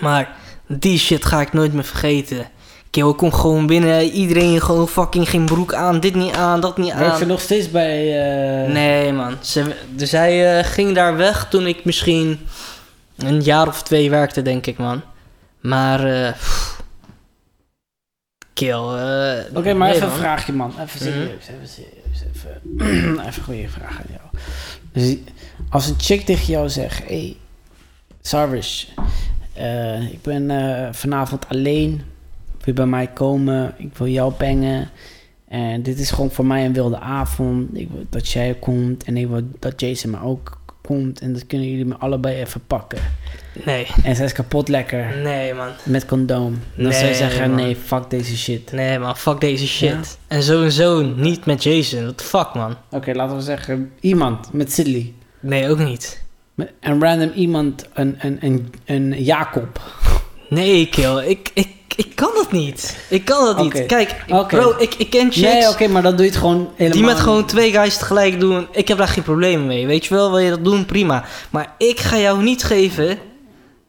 [0.00, 0.36] Maar
[0.68, 2.46] die shit ga ik nooit meer vergeten.
[2.90, 6.76] Kill, ik kom gewoon binnen, iedereen gewoon fucking geen broek aan, dit niet aan, dat
[6.78, 7.26] niet Werk je aan.
[7.28, 8.22] nog steeds bij...
[8.64, 12.46] eh, Nee man, ze, dus zij eh, ging daar weg toen ik misschien
[13.16, 15.02] een jaar of twee werkte, denk ik man.
[15.60, 16.82] Maar, eh pff.
[18.52, 18.70] kill.
[18.70, 20.16] eh, Oké, maar nee, even man.
[20.16, 20.70] een vraagje, man.
[20.70, 20.98] Even Mhm.
[20.98, 22.24] serieus, even serieus.
[22.34, 22.60] Even,
[23.26, 24.44] even een goede vraag aan jou.
[24.96, 25.16] Dus
[25.68, 27.08] als een chick tegen jou zegt...
[27.08, 27.36] Hey,
[28.20, 28.84] Sarvish,
[29.52, 31.90] eh, ik ben eh, vanavond alleen.
[32.46, 33.74] Wil je bij mij komen?
[33.78, 34.88] Ik wil jou bangen.
[35.48, 37.78] En dit is gewoon voor mij een wilde avond.
[37.78, 41.20] Ik wil dat jij komt en ik wil dat Jason maar ook komt.
[41.20, 42.98] En dat kunnen jullie me allebei even pakken.
[43.64, 45.16] Nee, En zij is kapot lekker.
[45.22, 45.68] nee man.
[45.82, 46.58] Met condoom.
[46.74, 47.60] Dan zou je Nee, zeggen, man.
[47.64, 48.72] nee, fuck deze shit.
[48.72, 49.88] Nee man, fuck deze shit.
[49.90, 50.36] Ja?
[50.36, 52.76] En sowieso niet met Jason, what the fuck man.
[52.90, 55.12] Oké, laten we zeggen, iemand met Sidley.
[55.40, 56.22] Nee, ook niet.
[56.54, 59.80] Met- Een random iemand, een, een, een, een Jacob.
[60.48, 61.18] Nee, kill.
[61.26, 62.96] Ik, ik, ik kan dat niet.
[63.08, 63.86] Ik kan dat niet.
[63.86, 64.14] Kijk,
[64.48, 66.98] bro, ik, ik ken chicks Nee, oké, maar dan doe je het gewoon helemaal...
[66.98, 68.66] die met gewoon twee guys tegelijk doen.
[68.72, 69.86] Ik heb daar geen probleem mee.
[69.86, 70.84] Weet je wel, wil je dat doen?
[70.86, 71.24] Prima.
[71.50, 73.18] Maar ik ga jou niet geven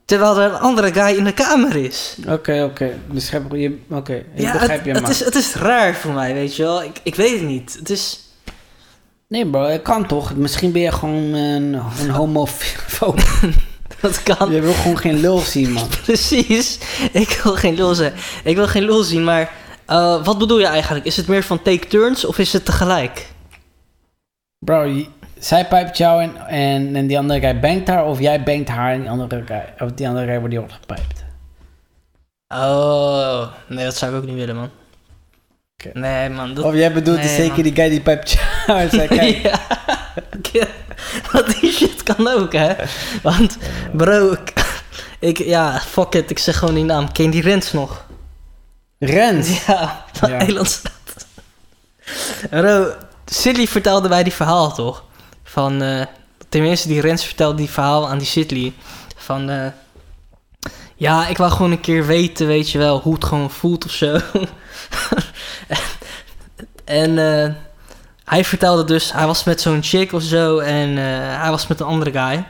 [0.08, 2.16] terwijl er een andere guy in de kamer is.
[2.28, 3.00] Oké, oké.
[3.12, 3.78] Dus heb je...
[3.90, 5.12] Oké, ik ja, begrijp het, je, het, man.
[5.12, 6.84] is, het is raar voor mij, weet je wel.
[6.84, 7.76] Ik, ik weet het niet.
[7.80, 8.20] Het is...
[9.28, 10.36] Nee, bro, het kan toch?
[10.36, 13.20] Misschien ben je gewoon een, een homofoob.
[14.02, 14.52] Dat kan.
[14.52, 15.88] je wil gewoon geen lul zien, man.
[16.06, 16.78] Precies.
[17.12, 18.14] Ik wil geen lul zijn.
[18.44, 19.52] Ik wil geen lul zien, maar...
[19.86, 21.06] eh, wat bedoel je eigenlijk?
[21.06, 23.28] Is het meer van take turns of is het tegelijk?
[24.60, 25.08] Bro, je-
[25.40, 28.94] zij pijpt jou en, en, en die andere guy bangt haar, of jij bangt haar
[28.94, 31.26] en die andere guy, of die andere guy wordt die opgepijpt.
[32.48, 34.70] Oh, nee, dat zou ik ook niet willen, man.
[35.94, 36.54] Nee, man.
[36.54, 36.64] Dat...
[36.64, 37.62] Of jij bedoelt Nee, zeker man.
[37.64, 38.32] die guy die pijpt
[38.68, 39.38] jou en zei, kijk,
[40.54, 40.68] ja.
[41.32, 42.74] Want die shit kan ook, hè.
[43.22, 43.58] Want,
[43.94, 44.54] bro, ik,
[45.20, 47.12] ik- ja, fuck it, ik zeg gewoon die naam.
[47.12, 48.06] Ken die Rens nog?
[49.00, 49.66] Rens.
[49.66, 50.38] Ja, van Ja.
[50.40, 50.96] Eilandstraat.
[52.50, 52.94] Bro,
[53.26, 55.04] Sidley vertelde mij die verhaal, toch?
[55.58, 56.06] Van, eh,
[56.50, 58.74] tenminste, die Rens vertelde die verhaal aan die Sidley.
[59.16, 59.68] Van, eh,
[60.96, 63.92] ja, ik wou gewoon een keer weten, weet je wel, hoe het gewoon voelt of
[63.92, 64.20] zo.
[66.86, 67.54] en eh,
[68.24, 70.98] hij vertelde dus, hij was met zo'n chick of zo en
[71.42, 72.46] hij was met een andere guy.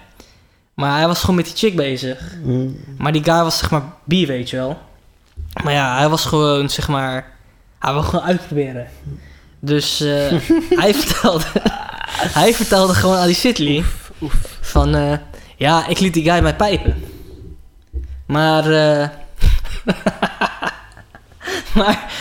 [0.74, 2.36] Maar hij was gewoon met die chick bezig.
[2.44, 2.84] Mm.
[2.98, 4.78] Maar die guy was zeg maar bi, weet je wel.
[5.64, 7.36] Maar ja, hij was gewoon zeg maar...
[7.80, 8.88] Hij wil gewoon uitproberen.
[9.60, 10.00] Dus
[10.82, 11.46] hij vertelde...
[12.10, 13.84] hij vertelde gewoon aan die Sidley...
[14.62, 15.14] Van, eh,
[15.56, 17.04] ja, ik liet die guy mij pijpen.
[18.26, 19.10] Maar, eh...
[21.76, 22.12] maar...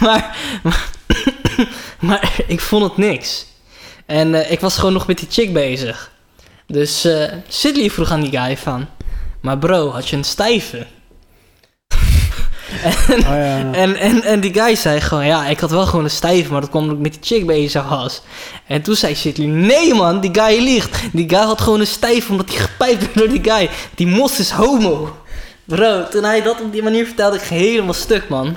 [0.00, 0.36] maar...
[0.62, 0.86] Maar,
[2.08, 3.46] maar ik vond het niks.
[4.06, 6.12] En eh, ik was gewoon nog met die chick bezig.
[6.66, 7.08] Dus
[7.48, 8.86] Sidley vroeg aan die guy van...
[9.40, 10.86] Maar bro, had je een stijve?
[13.10, 13.72] Oh, ja.
[13.72, 15.26] En, en, en die guy zei gewoon...
[15.26, 17.46] Ja, ik had wel gewoon een stijve, maar dat kwam omdat ik met die chick
[17.46, 18.22] bezig was.
[18.66, 19.46] En toen zei Sidley...
[19.46, 21.00] Nee man, die guy liegt.
[21.12, 23.70] Die guy had gewoon een stijve omdat hij gepijpt werd door die guy.
[23.94, 25.16] Die mos is homo.
[25.64, 28.56] Bro, toen hij dat op die manier vertelde, ik ging helemaal stuk, man.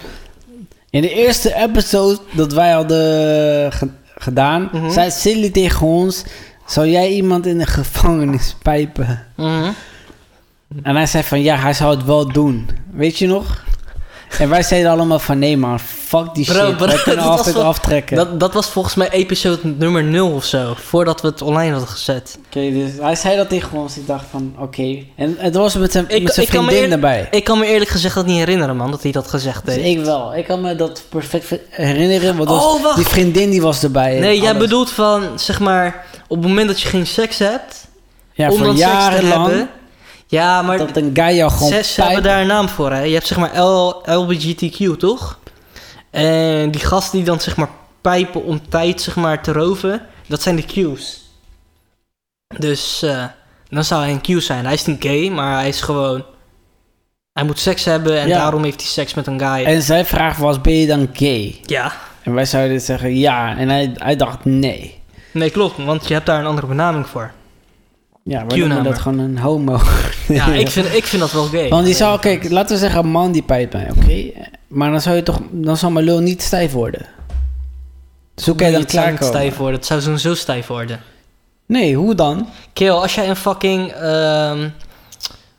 [0.90, 4.90] In de eerste episode dat wij hadden ge- gedaan, Mhm.
[4.92, 6.24] zei Silly tegen ons...
[6.66, 9.26] Zou jij iemand in de gevangenis pijpen?
[9.36, 9.70] Mhm.
[10.84, 12.70] En hij zei van, ja, hij zou het wel doen.
[12.92, 13.64] Weet je nog?
[14.40, 16.78] En wij zeiden allemaal van, nee man, fuck die Bro, shit.
[16.78, 18.16] bro, wij kunnen altijd aftrekken.
[18.16, 20.74] Dat, dat was volgens mij episode nummer 0 of zo.
[20.76, 22.38] Voordat we het online hadden gezet.
[22.48, 23.98] Oké, dus hij zei dat tegen ons.
[23.98, 24.98] Ik dacht van, oké.
[25.16, 27.28] En het was met zijn, Ik- met zijn ik kan me vriendin erbij.
[27.32, 29.88] Ik kan me eerlijk gezegd dat niet herinneren, man, dat hij dat gezegd Dus heeft.
[29.98, 30.36] ik wel.
[30.36, 32.38] Ik kan me dat perfect herinneren.
[32.38, 34.20] Want Oh, was- die vriendin die was erbij.
[34.20, 37.88] Nee, jij bedoelt van, zeg maar, op het moment dat je geen seks hebt,
[38.34, 39.70] ja, om voor jarenlang hebben.
[40.28, 43.02] Ja, maar dat een guy jou gewoon ze, ze hebben daar een naam voor, hè.
[43.02, 45.40] Je hebt zeg maar L, LBGTQ, toch?
[46.10, 47.70] En die gasten die dan zeg maar
[48.02, 51.26] pijpen om tijd zeg maar te roven, dat zijn de Q's.
[52.58, 53.24] Dus eh,
[53.70, 54.66] dan zou hij een Q zijn.
[54.66, 56.26] Hij is niet gay, maar hij is gewoon...
[57.34, 58.38] Hij moet seks hebben en Ja.
[58.38, 59.66] daarom heeft hij seks met een guy.
[59.66, 61.60] En zijn vraag was, ben je dan gay?
[61.66, 63.58] Ja, En wij zouden zeggen ja.
[63.58, 65.02] En hij, hij dacht nee.
[65.32, 67.32] nee klopt, want je hebt daar een andere benaming voor.
[68.28, 69.80] Ja, we noemen dat gewoon een homo.
[70.28, 71.70] Ja, ik vind, ik vind dat wel gay.
[71.70, 74.32] Want die zou, kijk, laten we zeggen, een man die pijpt mij, oké?
[74.68, 77.06] Maar dan zou je toch, dan zou mijn lul niet stijf worden.
[78.36, 79.26] Dus hoe kan je dan het klaarkomen?
[79.26, 79.76] stijf worden.
[79.76, 81.00] Het zou sowieso stijf worden.
[81.66, 82.48] Nee, hoe dan?
[82.74, 83.92] Kill, als jij een fucking...
[83.92, 84.70] ehm,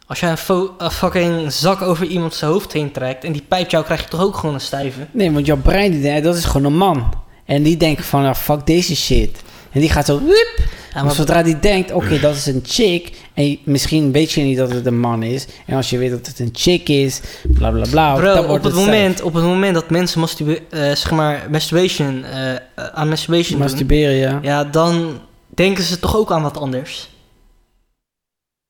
[0.06, 3.24] als jij een, fucking zak over iemand zijn hoofd heen trekt...
[3.24, 5.06] en die pijpt jou, krijg je toch ook gewoon een stijve?
[5.10, 7.14] Nee, want jouw brein, die dat is gewoon een man.
[7.44, 9.42] En die denkt van, ah, fuck deze shit.
[9.72, 10.68] En die gaat zo, wiep.
[10.94, 13.16] Maar zodra die denkt, oké, dat is een chick.
[13.34, 15.46] En je- misschien weet je niet dat het een man is.
[15.66, 18.14] En als je weet dat het een chick is, bla bla bla.
[18.14, 18.86] bro, dan op wordt het, stijf.
[18.88, 23.58] moment, op het moment dat mensen masturbe- eh, zeg maar, masturbation, eh, eh, aan masturbation
[23.58, 23.68] doen...
[23.68, 24.38] Masturberen, ja.
[24.42, 27.08] Ja, dan denken ze toch ook aan wat anders.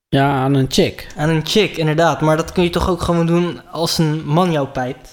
[0.08, 1.06] Ja, aan een chick.
[1.16, 2.20] Aan een chick, inderdaad.
[2.20, 5.08] Maar dat kun je toch ook gewoon doen als een man jou pijpt?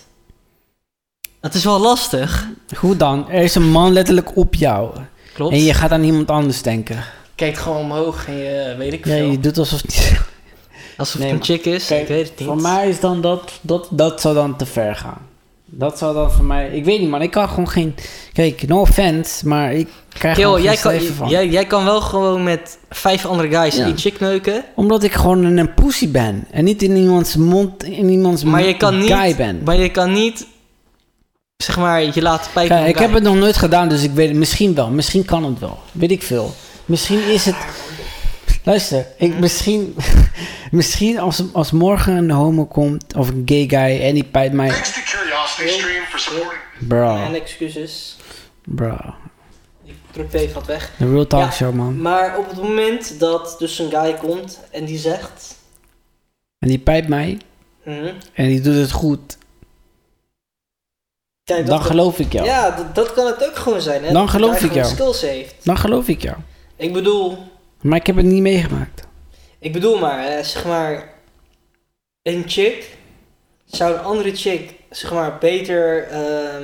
[1.42, 2.48] Het is wel lastig.
[2.80, 3.30] Hoe dan?
[3.30, 4.96] Er is een man letterlijk op jou.
[5.36, 5.54] Klopt.
[5.54, 7.04] En je gaat aan iemand anders denken.
[7.36, 9.30] kijkt gewoon omhoog en je weet ik Ja, veel.
[9.32, 10.14] je doet alsof het niet...
[10.98, 12.48] Alsof Nee, het een chick is, Kijk, ik weet het niet.
[12.48, 15.18] Voor mij is dan dat, dat, dat zou dan te ver gaan.
[15.66, 16.70] Dat zou dan voor mij...
[16.70, 17.96] Ik weet niet man, ik kan gewoon geen...
[18.34, 21.30] Kijk, no offense, maar ik krijg gewoon jij geen kan, van.
[21.30, 23.86] jij, jij kan wel gewoon met vijf andere guys Ja.
[23.86, 24.64] die chick neuken.
[24.76, 26.46] Omdat ik gewoon een pussy ben.
[26.52, 29.62] En niet in iemands mond, in iemands Maar je kan niet, guy ben.
[29.64, 30.48] maar je kan niet,
[31.58, 32.78] zeg maar, je laten pijpen.
[32.78, 34.90] Kijk, ik heb het nog nooit gedaan, dus ik weet het misschien wel.
[34.90, 35.80] Misschien kan het wel.
[35.92, 36.54] Weet ik veel.
[36.86, 37.56] Misschien is het...
[38.64, 39.96] Luister, ik, misschien,
[40.72, 44.70] misschien als, als morgen een homo komt of een gay guy en die pijpt mij...
[44.70, 46.62] Thanks to Curiosity Stream for supporting.
[46.80, 48.16] Bro, En excuses.
[48.64, 48.98] bro.
[49.84, 50.92] Ik druk even wat weg.
[50.98, 51.52] De real talk Ja.
[51.52, 52.02] show, man.
[52.02, 55.56] Maar op het moment dat dus een guy komt en die zegt...
[56.60, 57.38] En die pijpt mij
[57.84, 59.38] hm, en die doet het goed.
[61.46, 62.46] Kijk, Dan geloof ik jou.
[62.46, 64.04] Ja, dat, dat kan het ook gewoon zijn.
[64.04, 64.12] Hè?
[64.12, 64.88] Dan Dat geloof ik jou.
[64.88, 65.56] skills heeft.
[65.64, 66.38] Dan geloof ik jou.
[66.76, 67.38] Ik bedoel,
[67.82, 69.08] Maar ik heb het niet meegemaakt.
[69.60, 71.14] ik bedoel maar, hè, zeg maar,
[72.22, 72.98] een chick
[73.66, 76.64] zou een andere chick, zeg maar, beter, ehm,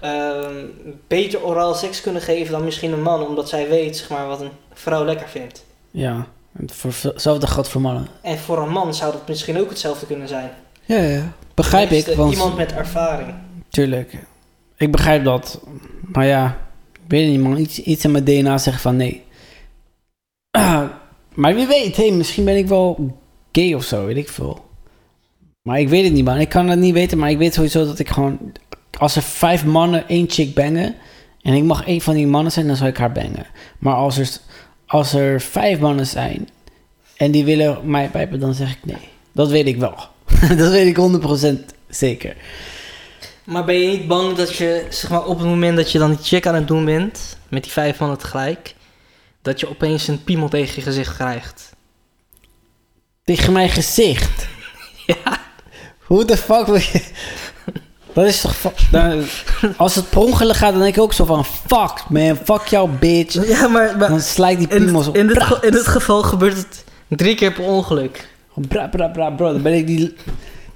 [0.00, 0.64] ehm,
[1.06, 4.40] beter oraal seks kunnen geven dan misschien een man, omdat zij weet zeg maar, wat
[4.40, 5.64] een vrouw lekker vindt.
[5.90, 6.26] Ja,
[6.58, 8.06] en voor hetzelfde geldt voor mannen.
[8.22, 10.50] En voor een man zou dat misschien ook hetzelfde kunnen zijn.
[10.84, 11.32] Ja, ja.
[11.56, 12.32] Begrijp ik, want...
[12.32, 13.34] Iemand met ervaring.
[13.68, 14.18] Tuurlijk.
[14.76, 15.60] Ik begrijp dat.
[16.12, 16.58] Maar ja,
[16.92, 17.56] ik weet niet man.
[17.56, 19.22] Iets, iets in mijn DNA zegt van nee.
[21.34, 23.16] maar wie weet, hey, misschien ben ik wel
[23.52, 24.64] gay of zo, weet ik veel.
[25.62, 26.38] Maar ik weet het niet man.
[26.38, 28.52] Ik kan het niet weten, maar ik weet sowieso dat ik gewoon...
[28.98, 30.94] Als er vijf mannen één chick bangen...
[31.42, 33.46] En ik mag één van die mannen zijn, dan zal ik haar bangen.
[33.78, 34.28] Maar als er,
[34.86, 36.48] als er vijf mannen zijn...
[37.16, 39.08] En die willen mij pijpen, dan zeg ik nee.
[39.32, 40.14] Dat weet ik wel.
[40.58, 42.36] dat weet ik 100% zeker.
[43.44, 46.10] Maar ben je niet bang dat je, zeg maar, op het moment dat je dan
[46.10, 48.74] die check aan het doen bent, met die vijf mannen tegelijk,
[49.42, 51.70] dat je opeens een piemel tegen je gezicht krijgt?
[53.24, 54.46] Tegen mijn gezicht.
[55.06, 55.40] Ja.
[56.00, 57.02] Hoe de fuck wil je...
[58.12, 58.54] Dat is toch...
[58.90, 59.24] dan-
[59.76, 61.44] als het per ongeluk gaat, dan denk ik ook zo van...
[61.44, 63.48] Fuck man, fuck jou bitch.
[63.48, 65.16] Ja, maar, Dan slijt die piemels op.
[65.16, 68.28] in, dit, in dit geval gebeurt het drie keer per ongeluk.
[68.68, 69.52] Bra, bra, bra, bro.
[69.52, 70.12] Dan ben ik niet...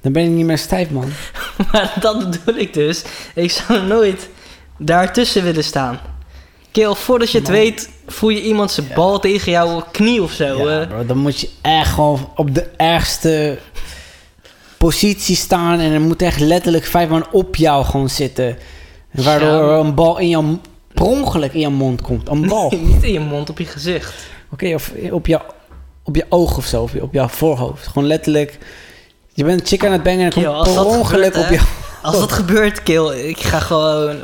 [0.01, 1.09] Dan ben ik niet meer stijf, man.
[1.71, 3.03] Maar dat bedoel ik dus.
[3.35, 4.29] Ik zou nooit
[4.77, 5.99] daartussen willen staan.
[6.71, 7.57] Kill, voordat je het Man.
[7.57, 10.69] weet, voel je iemand zijn bal tegen jouw knie of zo.
[10.69, 10.87] Ja, eh.
[10.87, 13.57] bro, dan moet je echt gewoon op de ergste
[14.77, 15.79] positie staan.
[15.79, 18.57] En er moet echt letterlijk vijf man op jou gewoon zitten.
[19.11, 19.77] Waardoor Ja.
[19.77, 20.59] een bal in jouw...
[20.93, 22.29] Per ongeluk in jouw mond komt.
[22.29, 22.73] Een bal.
[22.93, 24.13] Niet in je mond, op je gezicht.
[24.51, 25.41] Oké, of op, jou,
[26.11, 27.87] op je oog of zo, of op jouw voorhoofd.
[27.87, 28.57] Gewoon letterlijk.
[29.33, 31.61] Je bent een chick aan het bangen en er komt per ongeluk gebeurt, op je.
[32.01, 34.19] Als dat gebeurt, Kill, ik ga gewoon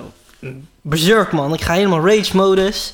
[0.82, 1.54] berserk, man.
[1.54, 2.93] Ik ga helemaal rage-modus.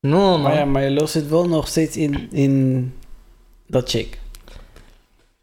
[0.00, 0.42] No, man.
[0.42, 2.94] Maar ja, maar je lul zit wel nog steeds in, in
[3.66, 4.18] dat chick.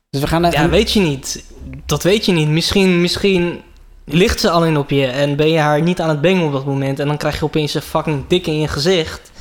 [0.09, 0.61] Dus we gaan even.
[0.61, 1.43] Ja, weet je niet.
[1.85, 2.47] Dat weet je niet.
[2.47, 3.61] Misschien, misschien
[4.05, 6.65] ligt ze alleen op je en ben je haar niet aan het bangen op dat
[6.65, 6.99] moment.
[6.99, 9.31] En dan krijg je opeens een fucking dik in je gezicht.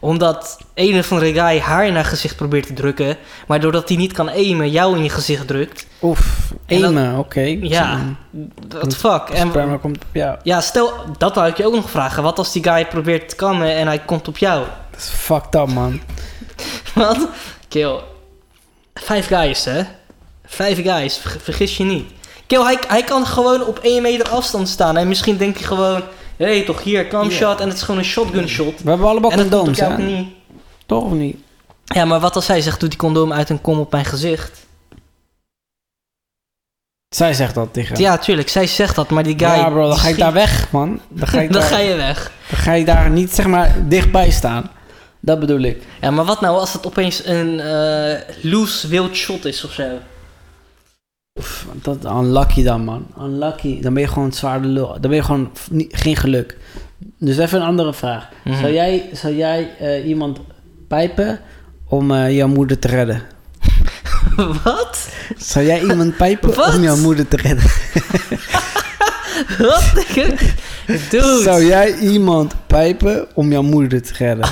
[0.00, 3.16] Omdat een of andere guy haar in haar gezicht probeert te drukken.
[3.46, 5.86] Maar doordat hij niet kan aimen, jou in je gezicht drukt.
[6.02, 7.40] Oef, En dan- aimen, oké.
[7.60, 8.00] Ja,
[8.68, 9.28] what the fuck.
[9.28, 10.36] En, komt op jou.
[10.42, 12.22] ja, stel, dat wou ik je ook nog vragen.
[12.22, 14.64] Wat als die guy probeert te kammen en hij komt op jou?
[14.90, 16.00] Dat is fucked up, man.
[16.94, 17.28] Wat?
[17.68, 17.98] Kill.
[18.94, 19.82] Vijf guys, hè?
[20.46, 22.10] Vijf guys, ver- vergis je niet.
[22.46, 24.96] Kill, hij, hij kan gewoon op één meter afstand staan.
[24.96, 26.02] En misschien denkt hij gewoon...
[26.38, 27.60] Hé, hey, toch hier, cam shot.
[27.60, 28.82] En het is gewoon een shotgun shot.
[28.82, 29.94] We hebben allemaal en condooms, hè?
[29.94, 30.36] knie.
[30.86, 31.36] Toch of niet?
[31.84, 34.66] Ja, maar wat als hij zegt, doe die condoom uit en kom op mijn gezicht.
[37.08, 38.00] Zij zegt dat tegen.
[38.00, 39.48] Ja, tuurlijk, zij zegt dat, maar die guy...
[39.48, 41.00] ja, bro, dan ga ik daar weg, man.
[41.08, 42.32] Dan ga ik, Dan daar, ga je weg.
[42.50, 44.70] dan ga ik daar niet, zeg maar, dichtbij staan.
[45.20, 45.82] Dat bedoel ik.
[46.00, 49.88] Ja, maar wat nou als het opeens een eh, loose wild shot is of zo?
[51.38, 53.06] Pff, Dat unlucky dan, man.
[53.20, 53.80] Unlucky.
[53.80, 54.86] Dan ben je gewoon zwaar de lul.
[54.86, 55.50] Dan ben je gewoon
[55.88, 56.56] geen geluk.
[57.18, 58.28] Dus even een andere vraag.
[58.44, 58.60] Mhm.
[58.60, 60.38] Zou jij, zou jij eh, iemand
[60.88, 61.40] pijpen
[61.84, 63.22] om eh, jouw moeder te redden?
[64.64, 65.08] wat?
[65.36, 67.70] Zou jij iemand pijpen om jouw moeder te redden?
[69.58, 69.92] Wat?
[71.10, 71.40] Dude.
[71.42, 74.48] Zou jij iemand pijpen om jouw moeder te redden?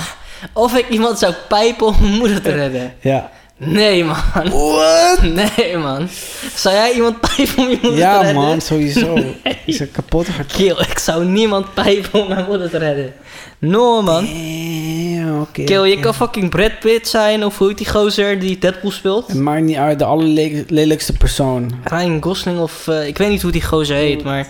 [0.53, 2.93] Of ik iemand zou pijpen om mijn moeder te redden.
[2.99, 3.31] Ja.
[3.59, 4.15] Nee, man.
[4.49, 5.19] What?
[5.21, 6.07] Nee, man.
[6.55, 8.35] Zou jij iemand pijpen om je moeder te Ja, redden?
[8.35, 9.17] man, sowieso.
[9.65, 10.51] Is een kapot hard.
[10.53, 13.13] Kill, ik zou niemand pijpen om mijn moeder te redden.
[13.59, 14.25] No, man.
[14.25, 15.47] Damn.
[15.51, 19.27] Kill, je kan fucking Brad Pitt zijn, of hoe heet die gozer die Deadpool speelt?
[19.27, 21.71] Het maakt niet uit, de allerlelijkste persoon.
[21.83, 22.87] Ryan Gosling of...
[22.87, 24.47] eh, ik weet niet hoe die gozer heet, maar...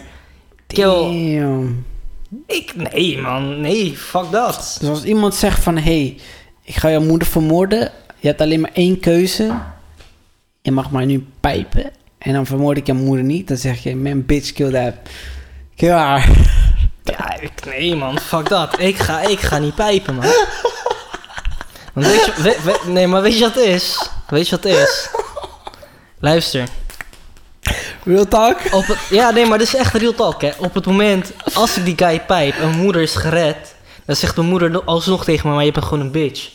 [0.67, 1.85] Kill, Damn.
[2.47, 2.73] ik...
[2.91, 3.61] Nee, man.
[3.61, 4.77] Nee, fuck dat.
[4.79, 5.77] Dus als iemand zegt van...
[5.77, 6.17] hey,
[6.63, 7.91] ik ga jouw moeder vermoorden.
[8.19, 9.51] Je hebt alleen maar één keuze.
[10.61, 11.91] Je mag mij nu pijpen.
[12.17, 13.47] En dan vermoord ik jouw moeder niet.
[13.47, 13.95] Dan zeg je...
[13.95, 14.93] Man, bitch, kill that.
[15.75, 16.29] Kill haar.
[17.03, 18.19] Ja, ik, nee, man.
[18.19, 18.79] Fuck dat.
[18.79, 20.25] Ik ga, ik ga niet pijpen, man.
[21.93, 22.33] Want weet je...
[22.41, 24.09] we- we- nee, maar weet je wat het is?
[24.29, 25.09] Weet je wat het is?
[26.19, 26.67] Luister.
[28.03, 28.57] Real talk?
[28.71, 30.51] Op het, ja, nee, maar dit is echt real talk, hè.
[30.57, 33.75] Op het moment, als ik die guy pijp en mijn moeder is gered...
[34.05, 36.49] dan zegt mijn moeder no- alsnog tegen me, maar je bent gewoon een bitch.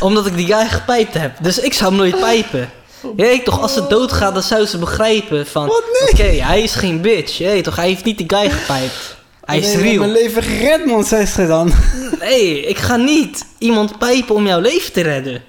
[0.00, 1.32] Omdat ik die guy gepijpt heb.
[1.40, 2.70] Dus ik zou hem nooit pijpen.
[3.16, 5.66] Jee, toch, als ze doodgaat, dan zou ze begrijpen van...
[5.66, 5.82] Wat?
[6.12, 6.42] Oké, Nee.
[6.42, 7.38] hij is geen bitch.
[7.38, 9.16] Jee, toch, hij heeft niet die guy gepijpt.
[9.44, 9.98] Hij is Nee, je hebt real.
[10.08, 11.72] mijn leven gered, man, zei ze dan.
[12.20, 15.42] Nee, ik ga niet iemand pijpen om jouw leven te redden.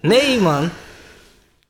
[0.00, 0.70] Nee, man.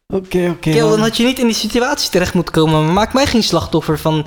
[0.06, 0.70] Oké, oké.
[0.70, 2.84] Kill, dan had je niet in die situatie terecht moeten komen.
[2.84, 4.26] Maar maak mij geen slachtoffer van...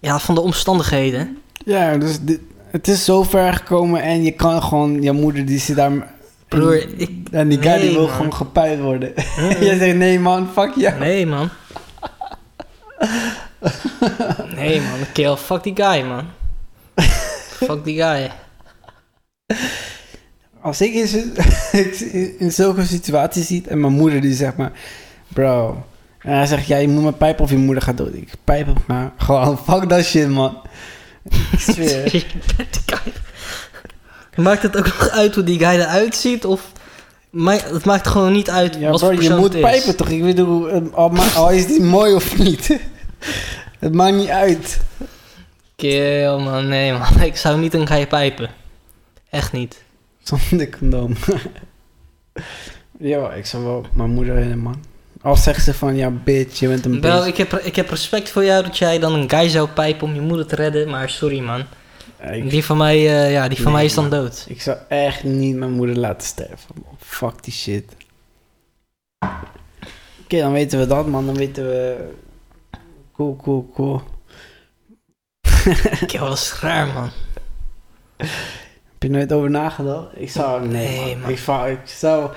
[0.00, 1.38] Ja, van de omstandigheden.
[1.64, 5.02] Ja, dus dit, het is zo ver gekomen en je kan gewoon...
[5.02, 6.14] Jouw moeder, die zit daar...
[6.58, 7.10] Broer, en, ik...
[7.30, 8.10] en die guy die wil man.
[8.10, 9.12] gewoon gepijpt worden.
[9.60, 10.98] Jij zegt, nee man, fuck jou.
[10.98, 11.48] Nee, man.
[14.56, 16.24] Nee man, kill, fuck die guy man.
[17.66, 18.30] fuck die guy.
[20.60, 21.32] Als ik in, zo-
[22.38, 24.72] in zulke situaties zit en mijn moeder die zegt maar...
[25.28, 25.84] Bro.
[26.18, 28.14] En hij zegt, ja, je moet mijn pijp of je moeder gaat dood.
[28.14, 29.12] Ik pijp hem maar.
[29.24, 30.62] Gewoon, fuck dat shit, man.
[31.52, 32.24] Ik zweer.
[34.36, 36.44] Maakt het ook nog uit hoe die guy eruit ziet?
[36.44, 36.72] Of
[37.30, 40.08] ma- het maakt gewoon niet uit Ja, wat bro, je moet pijpen toch?
[40.08, 42.78] Ik bedoel, eh, al, al is die mooi of niet.
[43.78, 44.80] het maakt niet uit.
[45.76, 47.20] Kill man, nee man.
[47.30, 48.50] Ik zou niet een guy pijpen.
[49.30, 49.82] Echt niet.
[50.22, 51.16] Zonder condoom.
[52.98, 54.84] ja, ik zou wel mijn moeder rennen, man.
[55.22, 57.26] Al zegt ze van, ja, bitch, je bent een Wel, bitch.
[57.26, 60.14] ik heb, ik heb respect voor jou dat jij dan een guy zou pijpen om
[60.14, 60.88] je moeder te redden.
[60.90, 61.62] Maar sorry man.
[62.30, 64.44] Ik, Die van mij, eh, ja, die van Nee, mij is dan dood.
[64.48, 66.74] ik zou echt niet mijn moeder laten sterven.
[66.84, 66.96] man.
[66.98, 67.84] Fuck die shit.
[70.24, 71.26] Oké, dan weten we dat, man.
[71.26, 72.08] Dan weten we...
[73.12, 74.02] Cool, cool, cool.
[76.06, 77.10] Kill, dat is raar man.
[78.16, 78.30] Heb
[78.98, 80.06] je nooit over nagedacht?
[80.14, 80.66] Ik zou...
[80.68, 81.20] Nee, Nee, man.
[81.20, 81.30] man.
[81.30, 82.30] Ik, ik zou...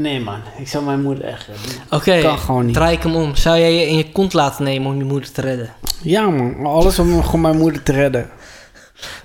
[0.00, 0.40] Nee, man.
[0.58, 1.82] Ik zou mijn moeder echt redden.
[1.90, 2.74] Oké, Kan gewoon niet.
[2.74, 3.34] draai ik hem om.
[3.36, 5.72] Zou jij je in je kont laten nemen om je moeder te redden?
[6.02, 6.66] Ja, man.
[6.66, 8.30] Alles om gewoon mijn moeder te redden.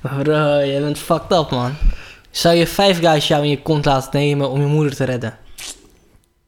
[0.02, 0.34] Bro,
[0.66, 1.72] jij bent fucked up man.
[2.32, 5.38] Zou je vijf guys jou in je kont laten nemen om je moeder te redden?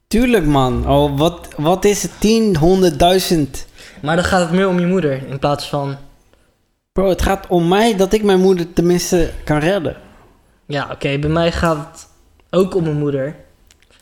[0.07, 0.87] Tuurlijk, man.
[0.89, 2.11] Oh, wat, wat is het?
[2.19, 3.67] 10, 100.000.
[4.01, 5.95] Maar dan gaat het meer om je moeder in plaats van...
[6.91, 9.95] Bro, het gaat om mij dat ik mijn moeder tenminste kan redden.
[10.65, 12.07] Ja, oké, bij mij gaat het
[12.49, 13.35] ook om mijn moeder.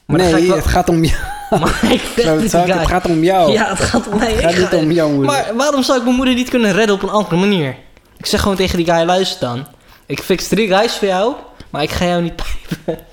[0.10, 1.18] Maar ga nee, wel- het gaat om jou.
[1.60, 3.52] Maar ik Zo, met het, het gaat om jou.
[3.52, 4.32] Ja, het gaat om mij.
[4.34, 5.26] het gaat niet ga- om jouw moeder.
[5.26, 7.76] Maar waarom zou ik mijn moeder niet kunnen redden op een andere manier?
[8.18, 9.68] Ik zeg gewoon tegen die guy, luister dan.
[10.06, 11.34] Ik fix drie guys voor jou,
[11.70, 13.04] maar ik ga jou niet pijpen.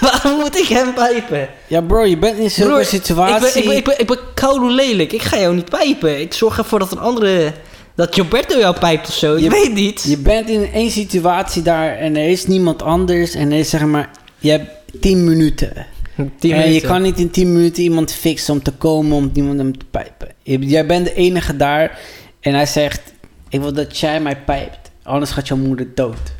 [0.00, 1.48] waarom moet ik hem pijpen?
[1.66, 3.34] Ja, bro, je bent in Broer, situatie.
[3.46, 5.12] Ik ben, ik, ben, ik, ben, ik ben koude lelijk.
[5.12, 6.20] Ik ga jou niet pijpen.
[6.20, 7.52] Ik zorg ervoor dat een andere...
[7.96, 9.34] Dat Gilberto jou pijpt of zo.
[9.34, 10.04] Ik Je- weet niet.
[10.08, 13.34] Je bent in één situatie daar en er is niemand anders.
[13.34, 15.86] En er is zeg maar, je hebt 10 minuten.
[16.16, 19.78] En je kan niet in 10 minuten iemand fixen om te komen om iemand hem
[19.78, 20.28] te pijpen.
[20.42, 21.98] Jij bent de enige daar
[22.40, 23.12] en hij zegt:
[23.48, 26.32] Ik wil dat jij mij pijpt, anders gaat jouw moeder dood.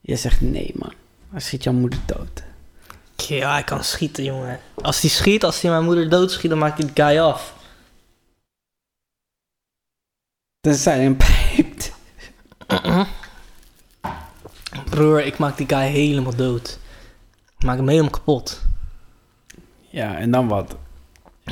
[0.00, 0.92] Je zegt: Nee, man,
[1.30, 2.42] dan schiet jouw moeder dood.
[3.16, 4.60] Ja, hij kan schieten, jongen.
[4.74, 7.54] Als hij schiet, als hij mijn moeder doodschiet, dan maakt hij die guy af.
[10.60, 11.92] Tenzij hij hem pijpt.
[14.90, 16.78] Broer, ik maak die guy helemaal dood.
[17.58, 18.62] Ik maak hem helemaal kapot.
[19.94, 20.76] Ja, en dan wat?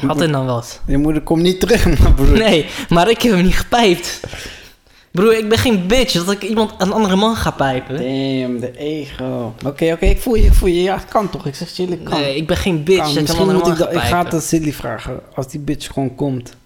[0.00, 0.80] Wat en dan wat?
[0.86, 2.38] Je moeder komt niet terug, maar broer.
[2.38, 4.20] Nee, maar ik heb hem niet gepijpt.
[5.10, 7.96] Broer, ik ben geen bitch dat ik iemand, een andere man ga pijpen.
[7.96, 9.54] Damn, de ego.
[9.66, 10.82] Oké, oké, ik voel je, ik voel je.
[10.82, 11.46] Ja, het kan toch?
[11.46, 12.20] Ik zeg chillen, kan.
[12.20, 13.14] Nee, ik ben geen bitch Kan.
[13.14, 14.02] dat ik een Misschien andere moet man ik ga dat...
[14.02, 16.56] Ik ga het aan Silly vragen, als die bitch gewoon komt.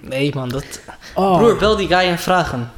[0.00, 0.80] Nee man, dat...
[1.14, 2.68] Oh, Broer, bel die guy en vraag hem.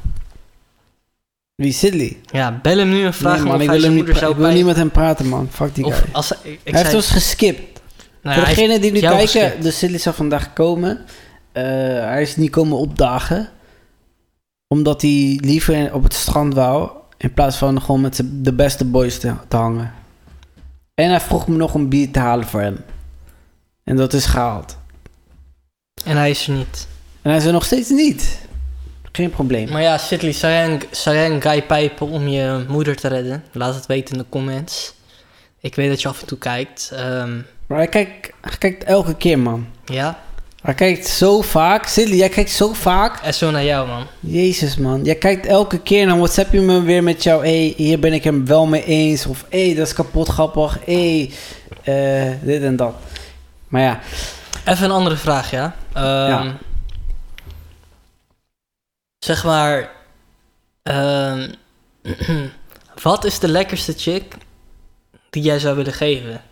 [1.55, 2.20] Wie Silly?
[2.30, 4.36] Ja, bel hem nu en vraag Nee, hem man, of ik wil, hem niet ik
[4.36, 5.48] wil niet met hem praten, man.
[5.50, 5.92] Fuck die guy.
[5.92, 6.38] Of als hij...
[6.42, 7.80] Ik, ik hij heeft ons geskipt.
[8.22, 9.62] nou Voor degenen die nu kijken, geskipt.
[9.62, 11.05] de Silly zou vandaag komen.
[11.52, 11.64] Eh,
[12.00, 13.48] hij is niet komen opdagen.
[14.68, 16.90] Omdat hij liever op het strand wou.
[17.16, 19.92] In plaats van gewoon met de beste boys te, te hangen.
[20.94, 22.78] En hij vroeg me nog een bier te halen voor hem.
[23.84, 24.78] En dat is gehaald.
[26.05, 26.86] En hij is er niet.
[27.22, 28.38] En hij is er nog steeds niet.
[29.16, 29.70] Geen probleem.
[29.70, 33.08] Maar ja, Sidley, zou jij, een, zou jij een guy pijpen om je moeder te
[33.08, 33.44] redden?
[33.52, 34.94] Laat het weten in de comments.
[35.60, 36.90] Ik weet dat je af en toe kijkt.
[36.94, 37.36] Ehm,
[37.66, 39.66] Maar hij kijkt, hij kijkt elke keer, man.
[39.84, 40.18] ja,
[40.62, 41.86] Hij kijkt zo vaak.
[41.86, 43.20] Silly, jij kijkt zo vaak.
[43.22, 44.06] en zo naar jou, man.
[44.20, 45.04] Jezus, man.
[45.04, 47.44] Jij kijkt elke keer en dan WhatsApp je me weer met jou.
[47.46, 49.26] Hé, hey, hier ben ik hem wel mee eens.
[49.26, 50.78] Of hé, hey, dat is kapot grappig.
[50.84, 51.30] Hé,
[51.84, 52.94] hey, eh, dit en dat.
[53.68, 54.00] Maar ja,
[54.64, 55.74] Even een andere vraag, ja.
[55.92, 56.56] Ehm, Ja.
[59.25, 59.91] Zeg maar...
[60.83, 61.53] ehm,
[63.03, 64.35] wat is de lekkerste chick
[65.31, 66.43] die jij zou willen geven?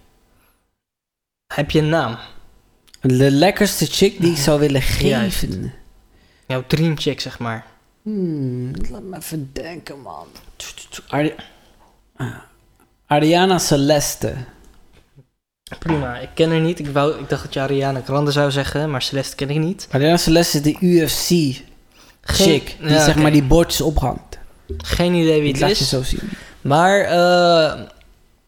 [1.54, 2.18] Heb je een naam?
[3.00, 5.36] de lekkerste chick die ik zou willen Juist.
[5.38, 5.72] geven.
[6.46, 7.66] Jouw dream chick, zeg maar.
[8.02, 10.26] Hmm, laat me even denken, man.
[11.08, 11.34] Ari-
[12.16, 12.34] ah,
[13.06, 14.34] Ariana Celeste.
[15.78, 16.78] Prima, ik ken haar niet.
[16.78, 19.88] Ik, wou, ik dacht dat je Ariana Grande zou zeggen, maar Celeste ken ik niet.
[19.90, 21.60] Ariana Celeste is de UFC
[22.22, 22.76] chick.
[22.80, 24.38] Die ja, zeg maar die bordjes ophangt.
[24.76, 26.30] Geen idee wie het laat je zo zien.
[26.60, 27.80] Maar eh,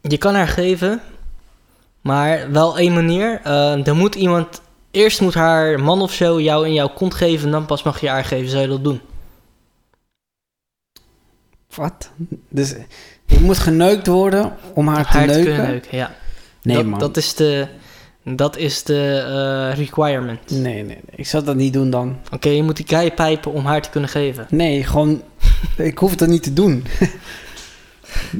[0.01, 1.01] je kan haar geven.
[2.01, 3.41] Maar wel één manier.
[3.43, 4.61] Eh er moet iemand.
[4.91, 7.45] Eerst moet haar man of zo jou in jouw kont geven.
[7.45, 8.49] En dan pas mag je haar geven.
[8.49, 9.01] Zou je dat doen?
[11.75, 12.09] Wat?
[12.49, 12.75] Dus
[13.27, 15.53] ik moet geneukt worden om haar te haar te neuken?
[15.53, 15.97] kunnen neuken.
[15.97, 16.15] Ja.
[16.61, 16.99] Nee, dat, man.
[16.99, 17.67] dat is de,
[18.27, 20.39] Dat is de eh, requirement.
[20.49, 20.97] Nee, nee, nee.
[21.15, 22.17] Ik zou dat niet doen dan.
[22.31, 24.47] Oké, je moet die guy pijpen om haar te kunnen geven.
[24.49, 25.21] Nee, gewoon...
[25.77, 26.85] ik hoef dat niet te doen.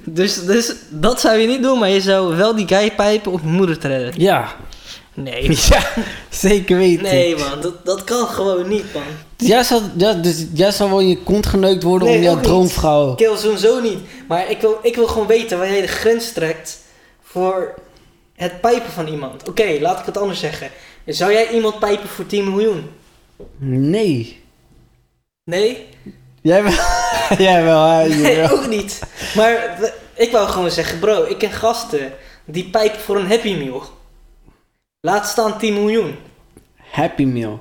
[0.04, 3.40] Dus, dus dat zou je niet doen, maar je zou wel die guy pijpen om
[3.44, 4.14] je moeder te redden.
[4.18, 4.56] Ja.
[5.14, 5.84] Nee, Ja,
[6.30, 7.04] zeker weten.
[7.04, 9.04] nee man, dat, dat kan gewoon niet man.
[9.38, 12.40] Jij zou, ja, dus jij zou wel in je kont geneukt worden Nee, om jouw
[12.40, 13.16] droomvrouw.
[13.16, 14.00] Kill sowieso niet.
[14.28, 16.78] Maar ik wil, ik wil gewoon weten waar jij de grens trekt
[17.24, 17.74] voor
[18.36, 19.50] het pijpen van iemand.
[19.50, 20.70] Oké, laat ik het anders zeggen.
[21.06, 22.90] Zou jij iemand pijpen voor 10 miljoen?
[23.58, 24.44] Nee.
[25.44, 25.86] Nee?
[26.42, 26.74] Jij wel.
[27.48, 28.08] jij wel, hè?
[28.08, 29.02] Nee, ook niet.
[29.36, 29.80] Maar
[30.14, 32.12] ik wou gewoon zeggen, bro, ik ken gasten
[32.46, 33.84] die pijpen voor een Happy Meal.
[35.00, 36.16] Laat staan 10 miljoen.
[36.92, 37.60] Happy Meal.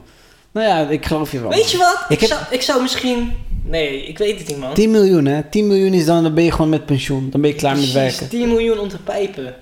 [0.53, 1.51] Nou ja, ik geloof je wel.
[1.51, 2.05] Weet je wat?
[2.09, 3.33] Ik, Ik heb- zou, ik zou misschien...
[3.65, 4.75] Nee, ik weet het niet, man.
[4.75, 5.43] 10 miljoen, hè?
[5.43, 7.31] 10 miljoen is dan, dan ben je gewoon met pensioen.
[7.31, 8.29] Dan ben je klaar met werken.
[8.29, 9.55] 10 miljoen om te pijpen.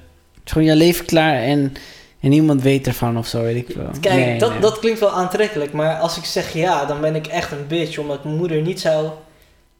[0.43, 1.72] Het is gewoon je leven klaar en,
[2.20, 3.90] en niemand weet ervan of zo, weet ik wel.
[4.01, 4.61] Kijk, Nee, dat, nee.
[4.61, 7.99] dat klinkt wel aantrekkelijk, maar als ik zeg ja, dan ben ik echt een bitch,
[7.99, 9.11] omdat mijn moeder niet zou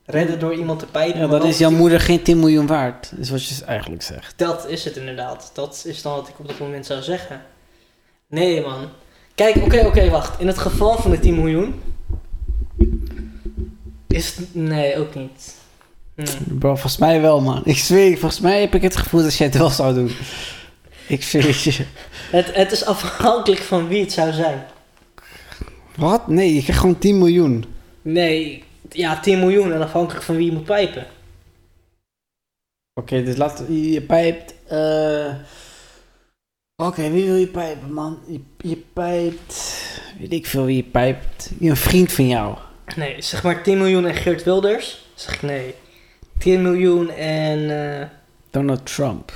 [0.04, 1.20] redden door iemand te pijpen.
[1.20, 3.12] Ja, dan is jouw moeder geen 10 miljoen waard.
[3.18, 4.34] is wat je eigenlijk zegt.
[4.36, 5.50] Dat is het inderdaad.
[5.54, 7.42] Dat is dan wat ik op dat moment zou zeggen.
[8.26, 8.88] Nee, man.
[9.34, 10.40] Kijk, oké, oké, wacht.
[10.40, 11.82] In het geval van de 10 miljoen...
[14.08, 14.54] Is het...
[14.54, 15.54] Nee, ook niet.
[16.30, 16.58] Hm.
[16.58, 17.62] Bro, volgens mij wel, man.
[17.64, 20.10] Ik zweer, volgens mij heb ik het gevoel dat jij het wel zou doen.
[21.06, 21.84] Ik zweer het je.
[22.30, 24.64] Het, het is afhankelijk van wie het zou zijn.
[25.96, 26.28] Wat?
[26.28, 27.64] Nee, je krijgt gewoon 10 miljoen.
[28.02, 31.06] Nee, ja, 10 miljoen en afhankelijk van wie je moet pijpen.
[33.00, 34.54] Oké, dus laat je, je pijpt.
[34.68, 35.34] eh
[36.76, 38.18] Oké, wie wil je pijpen, man?
[38.26, 39.74] Je, je pijpt.
[40.18, 41.50] Weet ik veel wie je pijpt.
[41.60, 42.56] Een vriend van jou.
[42.96, 45.06] Nee, zeg maar 10 miljoen en Geert Wilders.
[45.14, 45.74] Zeg ik nee.
[46.43, 47.70] 10 miljoen en...
[48.01, 48.09] eh,
[48.51, 49.32] Donald Trump.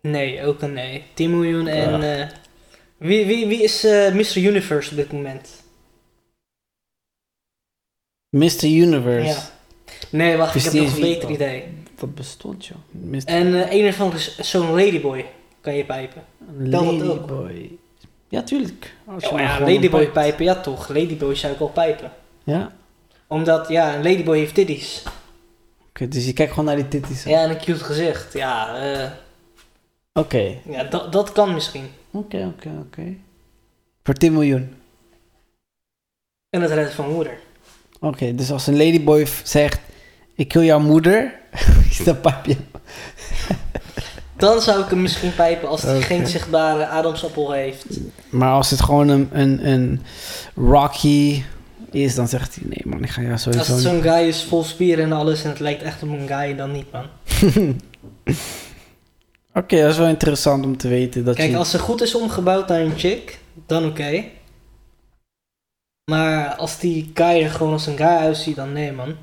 [0.00, 1.04] nee, ook een nee.
[1.14, 2.18] 10 miljoen en...
[2.20, 2.28] eh,
[2.96, 4.36] wie, wie, wie is eh Mr.
[4.36, 5.62] Universe op dit moment?
[8.28, 8.64] Mr.
[8.64, 9.28] Universe.
[9.28, 9.50] Ja.
[10.10, 11.64] Nee, wacht, ik heb nog een beter idee.
[11.98, 12.76] Wat bestond, joh?
[12.90, 13.24] Mr.
[13.24, 15.26] En een ervan is zo'n ladyboy.
[15.60, 16.24] Kan je pijpen.
[16.58, 17.70] Ladyboy.
[18.28, 18.94] Ja, tuurlijk.
[19.04, 20.88] Als je Oh ja, ladyboy pijpen, ja toch.
[20.88, 22.12] Ladyboy zou ik wel pijpen.
[22.44, 22.72] Ja?
[23.26, 25.02] Omdat, ja, een ladyboy heeft titties.
[26.06, 27.22] Dus je kijkt gewoon naar die titties.
[27.22, 28.32] Ja, en een cute gezicht.
[28.32, 29.10] Ja, eh,
[30.12, 30.54] Oké.
[30.68, 31.90] ja dat, dat kan misschien.
[32.10, 33.14] Oké, oké, oké.
[34.02, 34.74] Voor 10 miljoen.
[36.50, 37.38] En het redden van moeder.
[38.00, 39.80] Oké, dus als een ladyboy zegt...
[40.34, 41.34] Ik kill jouw moeder...
[42.04, 42.56] dan pijp je.
[44.36, 47.86] Dan zou ik hem misschien pijpen als hij geen zichtbare ademsappel heeft.
[48.30, 50.02] Maar als het gewoon een, een, een
[50.54, 51.42] Rocky
[51.90, 52.64] is, dan zegt hij...
[52.68, 53.84] Nee man, ik ga jou Als sowieso het niet...
[53.88, 56.72] zo'n guy is vol spieren en alles en het lijkt echt op een guy, dan
[56.72, 57.04] niet man.
[59.54, 61.56] Oké, dat is wel interessant om te weten dat Kijk, je...
[61.56, 64.24] als ze goed is omgebouwd naar een chick, dan oké.
[66.10, 69.14] Maar als die guy er gewoon als een guy uitziet, dan nee man.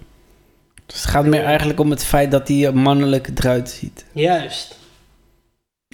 [0.86, 4.06] Dus het gaat meer eigenlijk om het feit dat hij mannelijk eruit ziet.
[4.12, 4.78] Juist.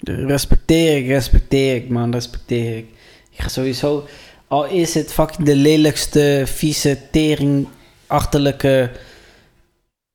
[0.03, 2.89] Respecteer ik, respecteer ik, man, respecteer ik.
[3.32, 4.07] Ik ga sowieso,
[4.52, 8.91] al is het fucking de lelijkste, vieze, teringachterlijke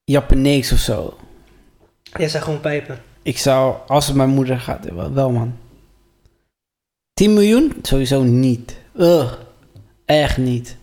[0.05, 1.17] Japanees of zo.
[2.03, 3.03] Jij zou gewoon pijpen.
[3.23, 5.59] Ik zou, als het mijn moeder gaat, wel, wel man.
[7.13, 7.73] 10 miljoen?
[7.83, 8.77] Sowieso niet.
[8.97, 9.33] Ugh,
[10.05, 10.77] echt niet.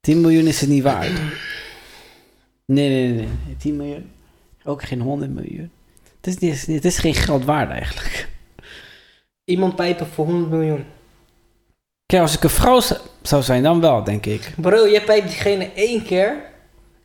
[0.00, 1.12] 10 miljoen is het niet waard.
[2.64, 3.26] Nee, nee, nee.
[3.46, 3.56] nee.
[3.56, 4.10] 10 miljoen?
[4.64, 5.70] Ook geen 100 miljoen.
[6.20, 8.28] Het is, niet, het is geen geld waard eigenlijk.
[9.44, 10.84] Iemand pijpen voor 100 miljoen.
[12.10, 12.80] Kijk, als ik een vrouw
[13.22, 14.52] zou zijn, dan wel, denk ik.
[14.56, 16.36] Bro, jij pijpt diegene één keer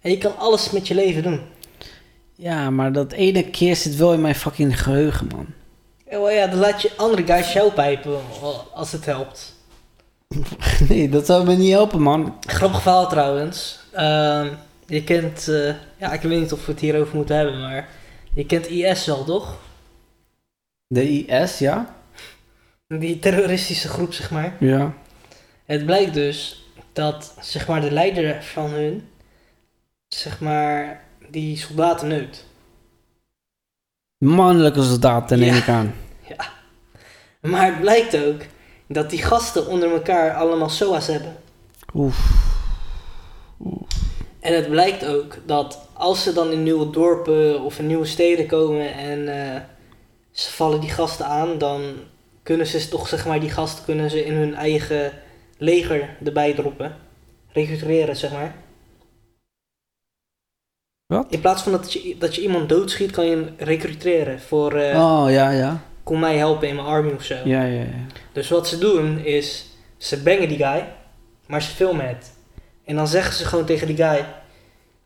[0.02, 1.42] en je kan alles met je leven doen.
[2.36, 5.46] Ja, maar dat ene keer zit wel in mijn fucking geheugen, man.
[6.20, 8.20] Oh ja, dan laat je andere guys jou pijpen
[8.74, 9.56] als het helpt.
[10.90, 12.38] Nee, dat zou me niet helpen, man.
[12.48, 13.80] Grappig verhaal trouwens.
[13.92, 14.48] Ehm,
[14.86, 17.90] je kent, eh, ja, ik weet niet of we het hierover moeten hebben, maar
[18.34, 19.58] je kent IS wel, toch?
[20.88, 21.96] De IS, ja?
[22.88, 24.56] Die terroristische groep, zeg maar.
[24.60, 24.94] Ja.
[25.66, 29.08] Het blijkt dus dat, zeg maar, de leider van hun,
[30.08, 32.46] zeg maar, die soldaten neukt.
[34.18, 35.58] Mannelijke soldaten, neem Ja.
[35.60, 35.94] ik aan.
[37.42, 38.42] Maar het blijkt ook
[38.88, 41.36] dat die gasten onder elkaar allemaal SOA's hebben.
[41.94, 42.32] Oef.
[44.40, 48.48] En het blijkt ook dat als ze dan in nieuwe dorpen of in nieuwe steden
[48.48, 49.62] komen en eh,
[50.32, 51.82] ze vallen die gasten aan, dan
[52.46, 55.12] kunnen ze toch, zeg maar, die gasten kunnen ze in hun eigen
[55.58, 56.96] leger erbij droppen.
[57.52, 58.56] Recruiteren, zeg maar.
[61.06, 61.26] Wat?
[61.30, 64.74] In plaats van dat je, dat je iemand doodschiet, kan je hem recruiteren voor...
[64.74, 65.82] eh, Oh, ja, ja.
[66.04, 67.36] kom mij helpen in mijn army of zo.
[67.36, 68.06] Ja, ja, ja.
[68.34, 69.66] Dus wat ze doen is,
[69.98, 70.88] ze bangen die guy,
[71.48, 72.34] maar ze filmen het.
[72.86, 74.26] En dan zeggen ze gewoon tegen die guy,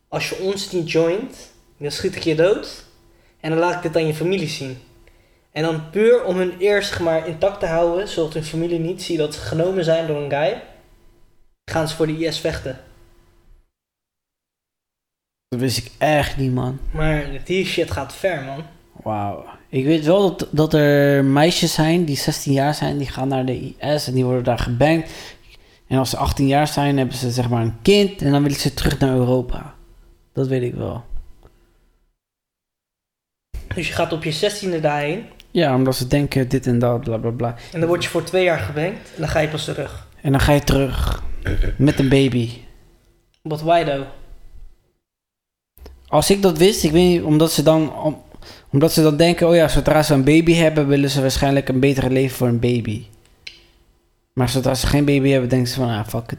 [0.08, 2.84] als je ons niet joint, dan schiet ik je dood.
[3.40, 4.78] En dan laat ik dit aan je familie zien.
[5.52, 9.02] En dan puur om hun eer zeg maar intact te houden, zodat hun familie niet
[9.02, 10.62] ziet dat ze genomen zijn door een guy,
[11.70, 12.78] gaan ze voor de IS vechten.
[15.48, 16.78] Dat wist ik echt niet, man.
[16.90, 18.64] Maar die shit gaat ver, man.
[19.02, 19.44] Wauw.
[19.68, 23.44] Ik weet wel dat, dat er meisjes zijn die 16 jaar zijn, die gaan naar
[23.44, 25.10] de IS en die worden daar gebankt.
[25.86, 28.58] En als ze 18 jaar zijn, hebben ze zeg maar een kind en dan willen
[28.58, 29.74] ze terug naar Europa.
[30.32, 31.04] Dat weet ik wel.
[33.74, 37.16] Dus je gaat op je 16e daarheen Ja, omdat ze denken dit en dat, bla
[37.16, 37.54] bla bla.
[37.72, 40.06] en dan word je voor twee jaar gebankt en dan ga je pas terug.
[40.20, 41.22] En dan ga je terug
[41.76, 42.50] met een baby.
[43.42, 44.06] But why though?
[46.08, 48.22] Als ik dat wist, ik weet niet, omdat ze dan, om-
[48.70, 51.80] omdat ze dan denken, oh ja, zodra ze een baby hebben, willen ze waarschijnlijk een
[51.80, 53.04] betere leven voor een baby.
[54.32, 56.38] Maar zodra ze geen baby hebben, denken ze van, ah, fuck it.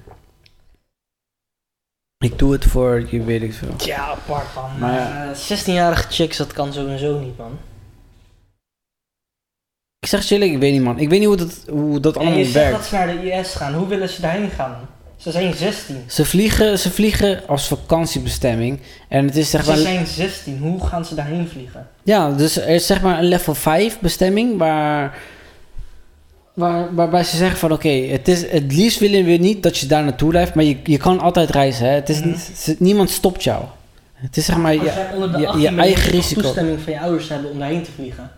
[2.18, 3.74] Ik doe het voor, je weet ik veel.
[3.78, 4.80] Ja, apart man.
[4.80, 5.58] Maar Maar ja.
[5.58, 7.58] 16-jarige chicks, dat kan sowieso niet man.
[10.04, 11.00] Ik zeg chillig, ik weet niet man.
[11.00, 12.78] Ik weet niet hoe dat, hoe dat En je allemaal zegt werkt.
[12.78, 13.74] dat ze naar de IS gaan.
[13.74, 14.76] Hoe willen ze daarheen gaan?
[15.18, 16.04] Ze zijn 16.
[16.08, 18.80] Ze vliegen, ze vliegen als vakantiebestemming.
[19.10, 19.76] En het is zeg maar...
[19.76, 20.58] Ze zijn 16.
[20.58, 21.88] Hoe gaan ze daarheen vliegen?
[22.04, 25.18] Ja, dus er is zeg maar een level 5 bestemming waar,
[26.54, 29.86] waar, waarbij ze zeggen van oké, het is het liefst willen we niet dat je
[29.86, 31.86] daar naartoe blijft, maar je, je kan altijd reizen.
[31.88, 31.94] Hè?
[31.94, 32.28] Het is Mhm.
[32.30, 33.64] niet, niemand stopt jou.
[34.14, 36.42] Het is zeg maar je, je- 18 je eigen je risico.
[36.42, 38.32] toestemming van je ouders hebben om daarheen te vliegen.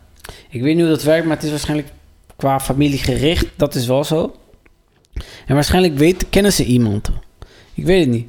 [0.54, 1.90] Ik weet niet hoe dat werkt, maar het is waarschijnlijk
[2.36, 4.36] qua familiegericht, dat is wel zo.
[5.46, 7.10] En waarschijnlijk weten, kennen ze iemand.
[7.74, 8.28] Ik weet het niet.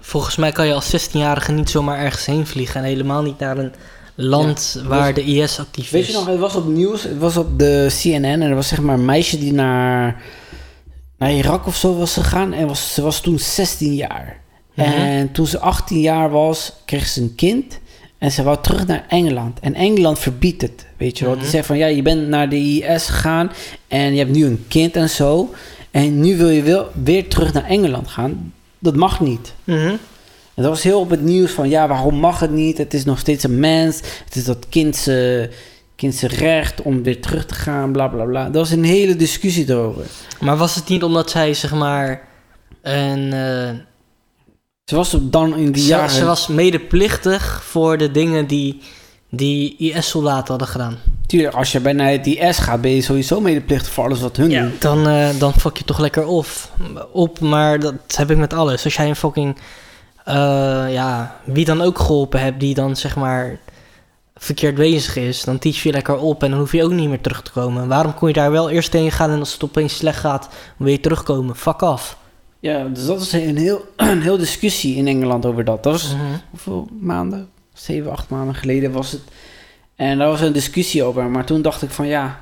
[0.00, 2.80] Volgens mij kan je als 16-jarige niet zomaar ergens heen vliegen.
[2.80, 3.72] En helemaal niet naar een
[4.14, 6.08] land waar de IS actief Weet is.
[6.08, 8.80] je nog, het was op nieuws, het was op de CNN en er was zeg
[8.80, 10.22] maar een meisje die naar,
[11.18, 14.40] naar Irak of zo was gegaan en was, ze was toen 16 jaar.
[14.74, 14.88] Mhm.
[14.88, 17.80] En toen ze 18 jaar was, kreeg ze een kind
[18.22, 19.60] en ze wou terug naar Engeland.
[19.60, 21.32] En Engeland verbiedt het, weet je wel.
[21.34, 21.50] Die Mhm.
[21.52, 23.50] zegt van, ja, je bent naar de IS gegaan
[23.88, 25.50] en je hebt nu een kind en zo.
[25.90, 28.52] En nu wil je wel weer terug naar Engeland gaan.
[28.78, 29.54] Dat mag niet.
[29.64, 29.78] Mhm.
[30.54, 32.78] En dat was heel op het nieuws van, ja, waarom mag het niet?
[32.78, 33.96] Het is nog steeds een mens.
[34.24, 35.50] Het is dat kind zijn
[35.96, 38.44] kind zijn recht om weer terug te gaan, bla bla bla.
[38.44, 40.04] Dat was een hele discussie erover.
[40.40, 42.28] Maar was het niet omdat zij, zeg maar,
[42.82, 43.32] een...
[43.32, 43.68] eh,
[44.84, 46.10] Ze was dan in die ze, jaren...
[46.10, 48.80] ze was medeplichtig voor de dingen die,
[49.28, 50.96] die IS-soldaten hadden gedaan.
[51.26, 54.48] Tuurlijk, als je bijna het IS gaat, ben je sowieso medeplichtig voor alles wat hun
[54.48, 54.72] doen.
[54.78, 56.46] Dan, eh, dan fuck je toch lekker op.
[57.12, 57.40] op.
[57.40, 58.84] Maar dat heb ik met alles.
[58.84, 59.56] Als jij een fucking...
[60.24, 63.58] eh, ja, wie dan ook geholpen hebt, die dan zeg maar
[64.34, 67.20] verkeerd bezig is, dan teach je lekker op en dan hoef je ook niet meer
[67.20, 67.88] terug te komen.
[67.88, 70.92] Waarom kon je daar wel eerst heen gaan en als het opeens slecht gaat, wil
[70.92, 71.56] je terugkomen?
[71.56, 72.16] Fuck af.
[72.62, 75.82] Ja, dus dat was een heel, een heel discussie in Engeland over dat.
[75.82, 76.22] Dat was Mhm.
[76.50, 77.48] hoeveel maanden?
[77.74, 79.20] Zeven, acht maanden geleden was het.
[79.96, 81.24] En daar was een discussie over.
[81.30, 82.38] Maar toen dacht ik van ja,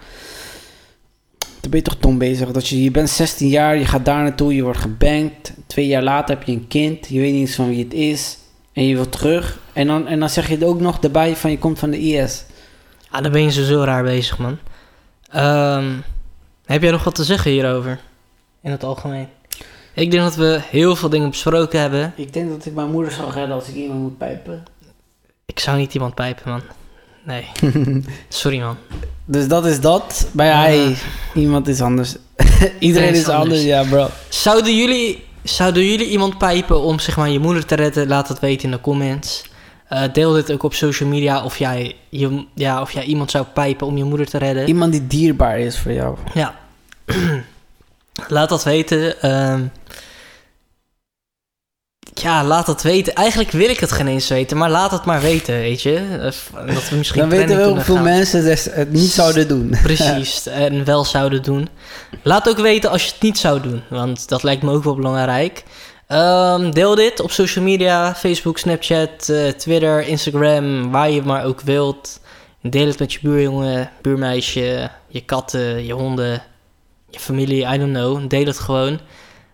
[1.61, 2.51] dan ben je toch dom bezig.
[2.51, 5.53] Dat je, je bent 16 jaar, je gaat daar naartoe, je wordt gebankt.
[5.67, 8.39] Twee jaar later heb je een kind, je weet niet eens van wie het is.
[8.73, 9.59] En je wilt terug.
[9.73, 11.99] En dan, en dan zeg je er ook nog erbij van je komt van de
[12.01, 12.45] IS.
[13.11, 14.59] Ah, dan ben je zo raar bezig, man.
[15.31, 15.91] Ehm,
[16.65, 18.01] heb jij nog wat te zeggen hierover?
[18.63, 19.27] In het algemeen.
[19.95, 22.13] Ik denk dat we heel veel dingen besproken hebben.
[22.17, 24.63] Ik denk dat ik mijn moeder zou redden als ik iemand moet pijpen.
[25.47, 26.61] Ik zou niet iemand pijpen, man.
[27.25, 27.47] Nee.
[28.29, 28.77] Sorry, man.
[29.25, 30.29] Dus dat is dat.
[30.33, 30.59] Bij Ja.
[30.61, 30.97] hij,
[31.35, 32.17] iemand is anders.
[32.79, 33.63] Iedereen is is anders, anders.
[33.63, 34.09] ja bro.
[34.29, 38.09] Zouden jullie, zouden jullie iemand pijpen om zeg maar, je moeder te redden?
[38.09, 39.45] Laat het weten in de comments.
[39.89, 43.45] Eh, deel dit ook op social media of jij, je, ja, of jij iemand zou
[43.55, 44.67] pijpen om je moeder te redden.
[44.67, 46.17] Iemand die dierbaar is voor jou.
[46.35, 46.55] Ja.
[48.29, 49.21] laat dat weten.
[49.23, 49.63] ehm.
[52.21, 53.15] Ja, laat dat weten.
[53.15, 55.95] Eigenlijk wil ik het geen eens weten, maar laat het maar weten, weet je.
[55.97, 58.05] Eh, Dat we misschien Dan weten we hoeveel gaan.
[58.05, 59.75] mensen het niet zouden doen.
[59.83, 61.69] Precies, en wel zouden doen.
[62.23, 64.95] Laat ook weten als je het niet zou doen, want dat lijkt me ook wel
[64.95, 65.65] belangrijk.
[66.07, 71.61] Ehm, deel dit op social media, Facebook, Snapchat, eh, Twitter, Instagram, waar je maar ook
[71.61, 72.21] wilt.
[72.63, 76.43] Deel het met je buurjongen, buurmeisje, je katten, je honden,
[77.11, 78.29] je familie, I don't know.
[78.31, 79.01] Deel het gewoon.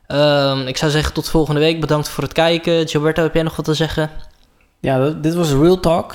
[0.07, 1.80] Ehm, ik zou zeggen tot volgende week.
[1.80, 2.88] Bedankt voor het kijken.
[2.88, 4.11] Gilberto, heb jij nog wat te zeggen?
[4.80, 6.14] Ja, dit was Real Talk.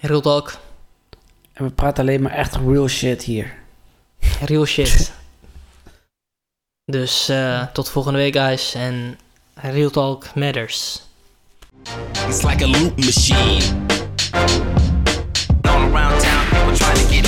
[0.00, 0.52] Real Talk.
[1.52, 3.54] En we praten alleen maar echt real shit hier.
[4.46, 5.12] Real shit.
[6.84, 8.74] dus eh, tot volgende week, guys.
[8.74, 9.18] En
[9.54, 11.02] Real Talk matters.
[12.28, 13.62] It's like a loop machine.
[15.62, 17.27] All around town, people trying to get